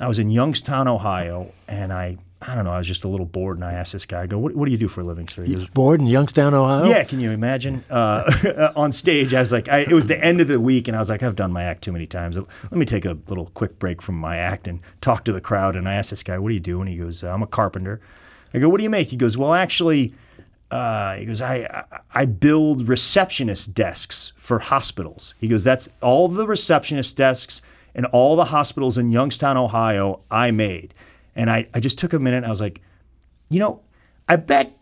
I 0.00 0.08
was 0.08 0.18
in 0.18 0.30
Youngstown, 0.30 0.88
Ohio, 0.88 1.52
and 1.68 1.92
I. 1.92 2.18
I 2.48 2.54
don't 2.54 2.64
know. 2.64 2.70
I 2.70 2.78
was 2.78 2.86
just 2.86 3.02
a 3.02 3.08
little 3.08 3.24
bored, 3.24 3.56
and 3.56 3.64
I 3.64 3.72
asked 3.72 3.94
this 3.94 4.04
guy. 4.04 4.22
I 4.22 4.26
go, 4.26 4.38
"What, 4.38 4.54
what 4.54 4.66
do 4.66 4.70
you 4.70 4.76
do 4.76 4.88
for 4.88 5.00
a 5.00 5.04
living, 5.04 5.26
sir?" 5.26 5.42
He 5.44 5.54
goes, 5.54 5.66
bored 5.68 6.00
in 6.00 6.06
Youngstown, 6.06 6.52
Ohio? 6.52 6.84
yeah, 6.84 7.02
can 7.02 7.18
you 7.18 7.30
imagine? 7.30 7.82
Uh, 7.88 8.72
on 8.76 8.92
stage, 8.92 9.32
I 9.32 9.40
was 9.40 9.50
like, 9.50 9.70
I, 9.70 9.78
it 9.78 9.92
was 9.92 10.06
the 10.06 10.22
end 10.22 10.42
of 10.42 10.46
the 10.46 10.60
week, 10.60 10.86
and 10.86 10.94
I 10.94 11.00
was 11.00 11.08
like, 11.08 11.22
I've 11.22 11.34
done 11.34 11.50
my 11.50 11.62
act 11.62 11.82
too 11.82 11.92
many 11.92 12.06
times. 12.06 12.36
Let 12.36 12.72
me 12.72 12.84
take 12.84 13.06
a 13.06 13.16
little 13.26 13.46
quick 13.54 13.78
break 13.78 14.02
from 14.02 14.16
my 14.16 14.36
act 14.36 14.68
and 14.68 14.80
talk 15.00 15.24
to 15.24 15.32
the 15.32 15.40
crowd. 15.40 15.76
And 15.76 15.88
I 15.88 15.94
asked 15.94 16.10
this 16.10 16.22
guy, 16.22 16.38
"What 16.38 16.50
do 16.50 16.54
you 16.54 16.60
do?" 16.60 16.78
And 16.78 16.90
he 16.90 16.98
goes, 16.98 17.24
"I'm 17.24 17.42
a 17.42 17.46
carpenter." 17.46 18.02
I 18.56 18.60
go, 18.60 18.68
"What 18.68 18.78
do 18.78 18.84
you 18.84 18.90
make?" 18.90 19.08
He 19.08 19.16
goes, 19.16 19.36
"Well, 19.36 19.54
actually." 19.54 20.14
Uh, 20.68 21.14
he 21.14 21.26
goes, 21.26 21.40
I, 21.40 21.84
I 22.12 22.24
build 22.24 22.88
receptionist 22.88 23.72
desks 23.72 24.32
for 24.36 24.58
hospitals. 24.58 25.32
He 25.38 25.46
goes, 25.46 25.62
that's 25.62 25.88
all 26.02 26.26
the 26.26 26.44
receptionist 26.44 27.16
desks 27.16 27.62
in 27.94 28.04
all 28.06 28.34
the 28.34 28.46
hospitals 28.46 28.98
in 28.98 29.10
Youngstown, 29.10 29.56
Ohio, 29.56 30.20
I 30.28 30.50
made. 30.50 30.92
And 31.36 31.50
I, 31.50 31.68
I 31.72 31.78
just 31.78 31.98
took 31.98 32.12
a 32.12 32.18
minute 32.18 32.38
and 32.38 32.46
I 32.46 32.50
was 32.50 32.60
like, 32.60 32.80
you 33.48 33.60
know, 33.60 33.80
I 34.28 34.36
bet 34.36 34.76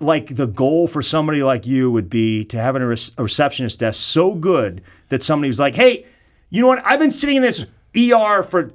like 0.00 0.34
the 0.34 0.46
goal 0.46 0.88
for 0.88 1.02
somebody 1.02 1.42
like 1.42 1.66
you 1.66 1.90
would 1.90 2.08
be 2.08 2.44
to 2.46 2.58
have 2.58 2.74
a, 2.74 2.86
re- 2.86 2.96
a 3.18 3.22
receptionist 3.22 3.78
desk 3.80 4.00
so 4.00 4.34
good 4.34 4.82
that 5.10 5.22
somebody 5.22 5.48
was 5.48 5.58
like, 5.58 5.74
hey, 5.74 6.06
you 6.48 6.62
know 6.62 6.68
what? 6.68 6.84
I've 6.86 6.98
been 6.98 7.10
sitting 7.10 7.36
in 7.36 7.42
this 7.42 7.66
ER 7.96 8.42
for 8.42 8.70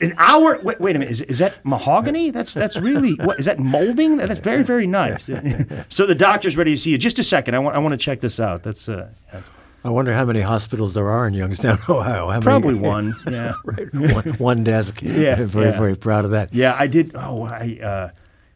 an 0.00 0.14
hour. 0.18 0.60
Wait, 0.62 0.80
wait 0.80 0.96
a 0.96 0.98
minute. 0.98 1.12
Is, 1.12 1.20
is 1.22 1.38
that 1.38 1.64
mahogany? 1.64 2.30
That's 2.30 2.54
that's 2.54 2.76
really 2.76 3.14
what 3.16 3.38
is 3.38 3.46
that 3.46 3.58
molding? 3.58 4.16
That's 4.16 4.40
very 4.40 4.62
very 4.62 4.86
nice. 4.86 5.24
so 5.88 6.06
the 6.06 6.14
doctor's 6.14 6.56
ready 6.56 6.72
to 6.72 6.78
see 6.78 6.90
you. 6.90 6.98
Just 6.98 7.18
a 7.18 7.24
second. 7.24 7.54
I 7.54 7.58
want 7.58 7.76
I 7.76 7.78
want 7.78 7.92
to 7.92 7.98
check 7.98 8.20
this 8.20 8.40
out. 8.40 8.62
That's 8.62 8.88
uh, 8.88 9.10
I 9.84 9.90
wonder 9.90 10.14
how 10.14 10.24
many 10.24 10.40
hospitals 10.40 10.94
there 10.94 11.10
are 11.10 11.26
in 11.26 11.34
Youngstown, 11.34 11.78
Ohio. 11.88 12.30
How 12.30 12.40
probably 12.40 12.74
many? 12.74 12.88
one. 12.88 13.14
Yeah. 13.30 13.52
right, 13.64 13.92
one, 13.92 14.24
one 14.38 14.64
desk. 14.64 15.02
Yeah, 15.02 15.44
very, 15.44 15.66
yeah. 15.66 15.78
very 15.78 15.94
proud 15.94 16.24
of 16.24 16.30
that. 16.30 16.54
Yeah, 16.54 16.74
I 16.78 16.86
did. 16.86 17.12
Oh, 17.14 17.44
I 17.44 17.78
uh, 17.82 18.10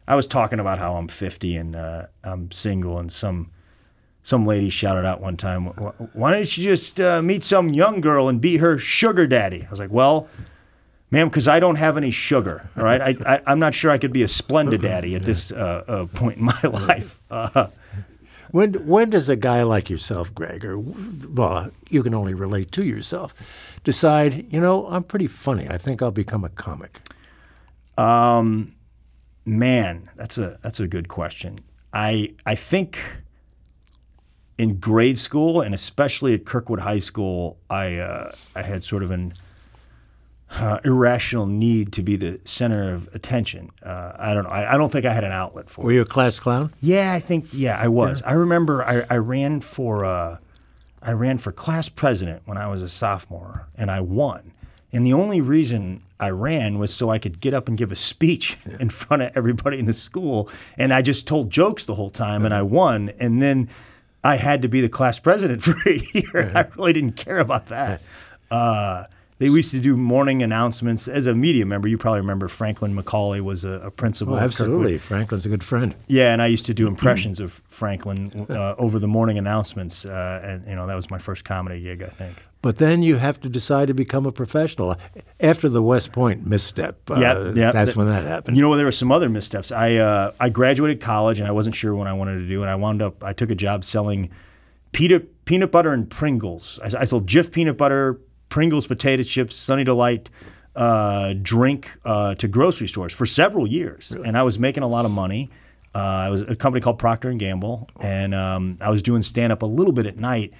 I 0.07 0.15
was 0.15 0.25
talking 0.25 0.59
about 0.59 0.79
how 0.79 0.95
I'm 0.95 1.07
50 1.07 1.55
and 1.55 1.75
uh, 1.75 2.07
I'm 2.23 2.51
single, 2.51 2.97
and 2.97 3.11
some 3.11 3.51
some 4.23 4.47
lady 4.47 4.71
shouted 4.71 5.05
out 5.05 5.21
one 5.21 5.37
time, 5.37 5.65
"Why 6.13 6.31
don't 6.31 6.57
you 6.57 6.63
just 6.63 6.99
uh, 6.99 7.21
meet 7.21 7.43
some 7.43 7.69
young 7.69 8.01
girl 8.01 8.27
and 8.27 8.41
be 8.41 8.57
her 8.57 8.79
sugar 8.79 9.27
daddy?" 9.27 9.65
I 9.65 9.69
was 9.69 9.79
like, 9.79 9.91
"Well." 9.91 10.27
Ma'am, 11.11 11.27
because 11.29 11.47
I 11.47 11.59
don't 11.59 11.77
have 11.77 11.97
any 11.97 12.11
sugar, 12.11 12.69
all 12.77 12.83
right? 12.83 13.01
I, 13.01 13.15
I, 13.35 13.41
I'm 13.47 13.57
not 13.59 13.73
sure 13.73 13.89
I 13.89 13.97
could 13.97 14.13
be 14.13 14.21
a 14.21 14.27
splendid 14.27 14.81
daddy 14.81 15.15
at 15.15 15.23
this 15.23 15.51
uh, 15.51 15.83
uh, 15.87 16.05
point 16.05 16.37
in 16.37 16.43
my 16.45 16.61
life. 16.63 17.19
Uh, 17.31 17.67
When 18.51 18.73
when 18.87 19.09
does 19.11 19.29
a 19.29 19.35
guy 19.35 19.61
like 19.63 19.89
yourself, 19.91 20.33
Greg, 20.33 20.65
or 20.65 20.79
well, 20.79 21.69
you 21.89 22.01
can 22.03 22.13
only 22.15 22.33
relate 22.33 22.71
to 22.73 22.83
yourself, 22.83 23.31
decide? 23.83 24.51
You 24.51 24.59
know, 24.59 24.87
I'm 24.87 25.03
pretty 25.03 25.27
funny. 25.27 25.67
I 25.69 25.77
think 25.77 26.01
I'll 26.01 26.09
become 26.11 26.43
a 26.43 26.49
comic. 26.49 26.99
Um, 27.97 28.73
Man, 29.45 30.09
that's 30.15 30.37
a 30.37 30.57
that's 30.63 30.79
a 30.79 30.87
good 30.87 31.07
question. 31.07 31.59
I 31.93 32.35
I 32.45 32.55
think 32.55 32.97
in 34.57 34.79
grade 34.79 35.17
school 35.17 35.61
and 35.61 35.73
especially 35.73 36.33
at 36.33 36.45
Kirkwood 36.45 36.79
High 36.81 36.99
School, 36.99 37.57
I 37.69 37.97
uh, 37.97 38.31
I 38.55 38.61
had 38.63 38.83
sort 38.83 39.03
of 39.03 39.11
an 39.11 39.33
uh, 40.51 40.79
irrational 40.83 41.45
need 41.45 41.93
to 41.93 42.01
be 42.01 42.15
the 42.15 42.39
center 42.43 42.93
of 42.93 43.07
attention. 43.13 43.69
Uh, 43.83 44.13
I 44.17 44.33
don't 44.33 44.43
know. 44.45 44.49
I, 44.49 44.73
I 44.73 44.77
don't 44.77 44.91
think 44.91 45.05
I 45.05 45.13
had 45.13 45.23
an 45.23 45.31
outlet 45.31 45.69
for 45.69 45.83
Were 45.85 45.91
it. 45.91 45.95
you 45.95 46.01
a 46.01 46.05
class 46.05 46.39
clown? 46.39 46.73
Yeah, 46.81 47.13
I 47.13 47.19
think 47.19 47.47
yeah, 47.51 47.77
I 47.79 47.87
was. 47.87 48.21
I 48.23 48.33
remember 48.33 48.83
I, 48.83 49.05
I 49.09 49.17
ran 49.17 49.61
for 49.61 50.05
uh, 50.05 50.37
I 51.01 51.11
ran 51.11 51.37
for 51.37 51.51
class 51.51 51.87
president 51.89 52.41
when 52.45 52.57
I 52.57 52.67
was 52.67 52.81
a 52.81 52.89
sophomore, 52.89 53.67
and 53.75 53.91
I 53.91 54.01
won. 54.01 54.53
And 54.91 55.05
the 55.05 55.13
only 55.13 55.39
reason 55.39 56.01
I 56.19 56.31
ran 56.31 56.79
was 56.79 56.91
so 56.91 57.11
I 57.11 57.19
could 57.19 57.39
get 57.39 57.53
up 57.53 57.67
and 57.67 57.77
give 57.77 57.91
a 57.91 57.95
speech 57.95 58.57
in 58.79 58.89
front 58.89 59.21
of 59.21 59.31
everybody 59.35 59.77
in 59.77 59.85
the 59.85 59.93
school. 59.93 60.49
And 60.77 60.91
I 60.93 61.03
just 61.03 61.27
told 61.27 61.51
jokes 61.51 61.85
the 61.85 61.95
whole 61.95 62.09
time, 62.09 62.43
and 62.43 62.53
I 62.53 62.63
won. 62.63 63.11
And 63.19 63.39
then 63.41 63.69
I 64.23 64.37
had 64.37 64.63
to 64.63 64.67
be 64.67 64.81
the 64.81 64.89
class 64.89 65.19
president 65.19 65.61
for 65.63 65.75
a 65.87 66.01
year. 66.13 66.51
I 66.55 66.65
really 66.75 66.93
didn't 66.93 67.17
care 67.17 67.37
about 67.39 67.67
that. 67.67 68.01
They 69.39 69.45
used 69.47 69.71
to 69.71 69.79
do 69.79 69.95
morning 69.97 70.43
announcements. 70.43 71.07
As 71.07 71.25
a 71.25 71.33
media 71.33 71.65
member, 71.65 71.87
you 71.87 71.97
probably 71.97 72.19
remember 72.19 72.47
Franklin 72.49 72.93
McCallie 72.93 73.39
was 73.41 73.63
a, 73.63 73.69
a 73.85 73.89
principal. 73.91 74.35
Oh, 74.35 74.37
absolutely. 74.37 74.97
Franklin's 74.97 75.45
a 75.45 75.49
good 75.49 75.63
friend. 75.63 75.95
Yeah, 76.07 76.33
and 76.33 76.41
I 76.41 76.47
used 76.47 76.65
to 76.65 76.73
do 76.73 76.87
impressions 76.87 77.39
of 77.39 77.63
Franklin 77.69 78.45
uh, 78.49 78.75
over 78.77 78.99
the 78.99 79.07
morning 79.07 79.37
announcements, 79.37 80.05
uh, 80.05 80.41
and 80.43 80.65
you 80.67 80.75
know 80.75 80.85
that 80.87 80.95
was 80.95 81.09
my 81.09 81.19
first 81.19 81.45
comedy 81.45 81.81
gig, 81.81 82.03
I 82.03 82.07
think. 82.07 82.35
But 82.61 82.75
then 82.75 83.01
you 83.01 83.15
have 83.15 83.39
to 83.39 83.47
decide 83.49 83.87
to 83.87 83.93
become 83.93 84.25
a 84.25 84.33
professional. 84.33 84.93
After 85.39 85.69
the 85.69 85.81
West 85.81 86.11
Point 86.11 86.45
misstep, 86.45 87.09
uh, 87.09 87.15
Yep, 87.15 87.55
yep. 87.55 87.73
that's 87.73 87.91
That- 87.91 87.97
when 87.97 88.07
that 88.07 88.25
happened. 88.25 88.57
You 88.57 88.61
know, 88.63 88.75
there 88.75 88.83
were 88.85 88.91
some 88.91 89.13
other 89.13 89.29
missteps. 89.29 89.71
I 89.71 89.95
uh, 89.95 90.33
I 90.41 90.49
graduated 90.49 90.99
college, 90.99 91.39
and 91.39 91.47
I 91.47 91.51
wasn't 91.51 91.75
sure 91.75 91.95
what 91.95 92.07
I 92.07 92.13
wanted 92.13 92.39
to 92.39 92.47
do, 92.49 92.61
and 92.61 92.69
I 92.69 92.75
wound 92.75 93.01
up 93.01 93.23
I 93.23 93.31
took 93.31 93.49
a 93.49 93.55
job 93.55 93.85
selling 93.85 94.29
peanut 94.91 95.45
peanut 95.45 95.71
butter 95.71 95.93
and 95.93 96.09
Pringles. 96.09 96.77
I, 96.83 97.01
I 97.01 97.05
sold 97.05 97.25
Jif 97.27 97.53
peanut 97.53 97.77
butter, 97.77 98.19
Pringles 98.49 98.87
potato 98.87 99.23
chips, 99.23 99.55
Sunny 99.55 99.83
Delight. 99.83 100.29
Uh, 100.75 101.33
drink 101.41 101.97
uh, 102.05 102.35
to 102.35 102.47
grocery 102.47 102.87
stores 102.87 103.11
for 103.11 103.25
several 103.25 103.67
years, 103.67 104.11
and 104.11 104.37
I 104.37 104.43
was 104.43 104.57
making 104.59 104.83
a 104.83 104.87
lot 104.87 105.03
of 105.03 105.11
money. 105.11 105.49
Uh, 105.93 105.97
I 105.97 106.29
was 106.29 106.41
a 106.41 106.55
company 106.55 106.79
called 106.79 106.99
Procter 106.99 107.29
and 107.29 107.39
Gamble, 107.39 107.89
and 107.99 108.33
um, 108.33 108.77
I 108.79 108.89
was 108.89 109.01
doing 109.01 109.23
stand 109.23 109.51
up 109.51 109.61
a 109.61 109.65
little 109.65 109.91
bit 109.91 110.05
at 110.05 110.15
night. 110.15 110.53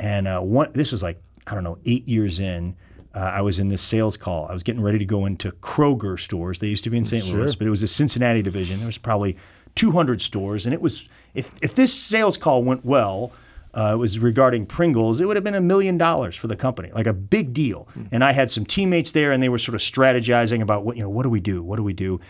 And 0.00 0.26
uh, 0.26 0.40
one, 0.40 0.72
this 0.72 0.90
was 0.90 1.02
like 1.02 1.20
I 1.46 1.54
don't 1.54 1.62
know, 1.62 1.78
eight 1.84 2.08
years 2.08 2.40
in. 2.40 2.74
uh, 3.14 3.18
I 3.18 3.42
was 3.42 3.58
in 3.60 3.68
this 3.68 3.82
sales 3.82 4.16
call. 4.16 4.48
I 4.48 4.52
was 4.54 4.62
getting 4.64 4.82
ready 4.82 4.98
to 4.98 5.04
go 5.04 5.26
into 5.26 5.52
Kroger 5.52 6.18
stores. 6.18 6.58
They 6.58 6.68
used 6.68 6.82
to 6.84 6.90
be 6.90 6.96
in 6.96 7.04
St. 7.04 7.24
Louis, 7.26 7.54
but 7.54 7.66
it 7.66 7.70
was 7.70 7.82
a 7.82 7.86
Cincinnati 7.88 8.42
division. 8.42 8.78
There 8.78 8.86
was 8.86 8.98
probably 8.98 9.36
200 9.76 10.20
stores, 10.22 10.64
and 10.66 10.72
it 10.74 10.80
was 10.80 11.08
if 11.34 11.54
if 11.62 11.76
this 11.76 11.92
sales 11.92 12.36
call 12.38 12.64
went 12.64 12.84
well. 12.84 13.30
Uh, 13.74 13.96
was 13.98 14.20
regarding 14.20 14.64
Pringles. 14.66 15.20
It 15.20 15.26
would 15.26 15.36
have 15.36 15.42
been 15.42 15.56
a 15.56 15.60
million 15.60 15.98
dollars 15.98 16.36
for 16.36 16.46
the 16.46 16.54
company, 16.54 16.92
like 16.92 17.08
a 17.08 17.12
big 17.12 17.52
deal. 17.52 17.88
And 18.12 18.22
I 18.22 18.30
had 18.30 18.48
some 18.48 18.64
teammates 18.64 19.10
there, 19.10 19.32
and 19.32 19.42
they 19.42 19.48
were 19.48 19.58
sort 19.58 19.74
of 19.74 19.80
strategizing 19.80 20.62
about 20.62 20.84
what 20.84 20.96
you 20.96 21.02
know, 21.02 21.10
what 21.10 21.24
do 21.24 21.28
we 21.28 21.40
do? 21.40 21.60
What 21.60 21.76
do 21.76 21.82
we 21.82 21.92
do? 21.92 22.20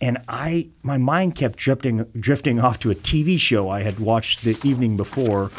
And 0.00 0.18
I, 0.28 0.70
my 0.82 0.98
mind 0.98 1.34
kept 1.34 1.58
drifting, 1.58 2.04
drifting 2.18 2.60
off 2.60 2.78
to 2.80 2.90
a 2.90 2.94
TV 2.94 3.38
show 3.38 3.68
I 3.68 3.82
had 3.82 4.00
watched 4.00 4.44
the 4.44 4.58
evening 4.64 4.96
before. 4.96 5.50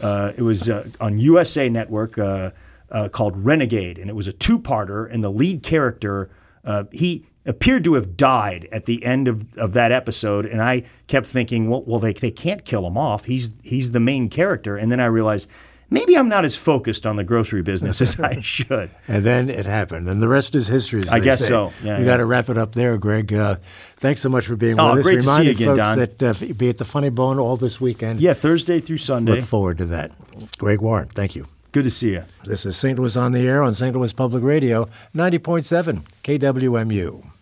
Uh, 0.00 0.32
it 0.36 0.42
was 0.42 0.68
uh, 0.68 0.88
on 1.00 1.18
USA 1.18 1.68
Network 1.68 2.18
uh, 2.18 2.50
uh, 2.90 3.08
called 3.08 3.44
Renegade, 3.44 3.98
and 3.98 4.08
it 4.08 4.16
was 4.16 4.28
a 4.28 4.32
two-parter. 4.32 5.12
And 5.12 5.24
the 5.24 5.30
lead 5.30 5.62
character, 5.62 6.30
uh, 6.64 6.84
he 6.92 7.26
appeared 7.46 7.84
to 7.84 7.94
have 7.94 8.16
died 8.16 8.68
at 8.72 8.84
the 8.84 9.04
end 9.04 9.26
of, 9.28 9.56
of 9.58 9.72
that 9.72 9.90
episode. 9.92 10.44
And 10.46 10.60
I 10.62 10.84
kept 11.06 11.26
thinking, 11.26 11.70
well, 11.70 11.82
well, 11.86 11.98
they 12.00 12.12
they 12.12 12.30
can't 12.30 12.64
kill 12.64 12.86
him 12.86 12.96
off. 12.98 13.24
He's 13.24 13.52
he's 13.62 13.92
the 13.92 14.00
main 14.00 14.28
character. 14.28 14.76
And 14.76 14.90
then 14.92 15.00
I 15.00 15.06
realized 15.06 15.48
maybe 15.90 16.18
I'm 16.18 16.28
not 16.28 16.44
as 16.44 16.54
focused 16.54 17.06
on 17.06 17.16
the 17.16 17.24
grocery 17.24 17.62
business 17.62 18.02
as 18.02 18.20
I 18.20 18.40
should. 18.42 18.90
And 19.06 19.24
then 19.24 19.48
it 19.48 19.64
happened, 19.64 20.06
and 20.08 20.20
the 20.20 20.28
rest 20.28 20.54
is 20.54 20.68
history. 20.68 21.02
I 21.10 21.18
guess 21.20 21.38
say. 21.40 21.48
so. 21.48 21.72
Yeah, 21.82 21.96
we 21.98 22.04
yeah. 22.04 22.10
got 22.10 22.16
to 22.18 22.26
wrap 22.26 22.50
it 22.50 22.58
up 22.58 22.74
there, 22.74 22.98
Greg. 22.98 23.32
Uh, 23.32 23.56
thanks 23.96 24.20
so 24.20 24.28
much 24.28 24.46
for 24.46 24.56
being 24.56 24.78
Oh, 24.78 24.90
with 24.90 24.98
us. 24.98 25.02
great 25.04 25.20
to 25.22 25.26
see 25.28 25.44
you 25.44 25.50
again, 25.52 25.66
folks 25.68 25.78
Don. 25.78 25.98
that 25.98 26.22
uh, 26.22 26.34
be 26.54 26.68
at 26.68 26.76
the 26.76 26.84
Funny 26.84 27.08
Bone 27.08 27.38
all 27.38 27.56
this 27.56 27.80
weekend. 27.80 28.20
Yeah, 28.20 28.34
Thursday 28.34 28.80
through 28.80 28.98
Sunday. 28.98 29.36
Look 29.36 29.44
forward 29.44 29.78
to 29.78 29.86
that. 29.86 30.12
Greg 30.58 30.82
Warren, 30.82 31.08
thank 31.08 31.34
you. 31.34 31.46
Good 31.70 31.84
to 31.84 31.90
see 31.90 32.12
you. 32.12 32.24
This 32.44 32.64
is 32.64 32.76
St. 32.78 32.98
Louis 32.98 33.16
on 33.16 33.32
the 33.32 33.40
Air 33.40 33.62
on 33.62 33.74
St. 33.74 33.94
Louis 33.94 34.12
Public 34.12 34.42
Radio, 34.42 34.86
90.7 35.14 36.02
KWMU. 36.24 37.37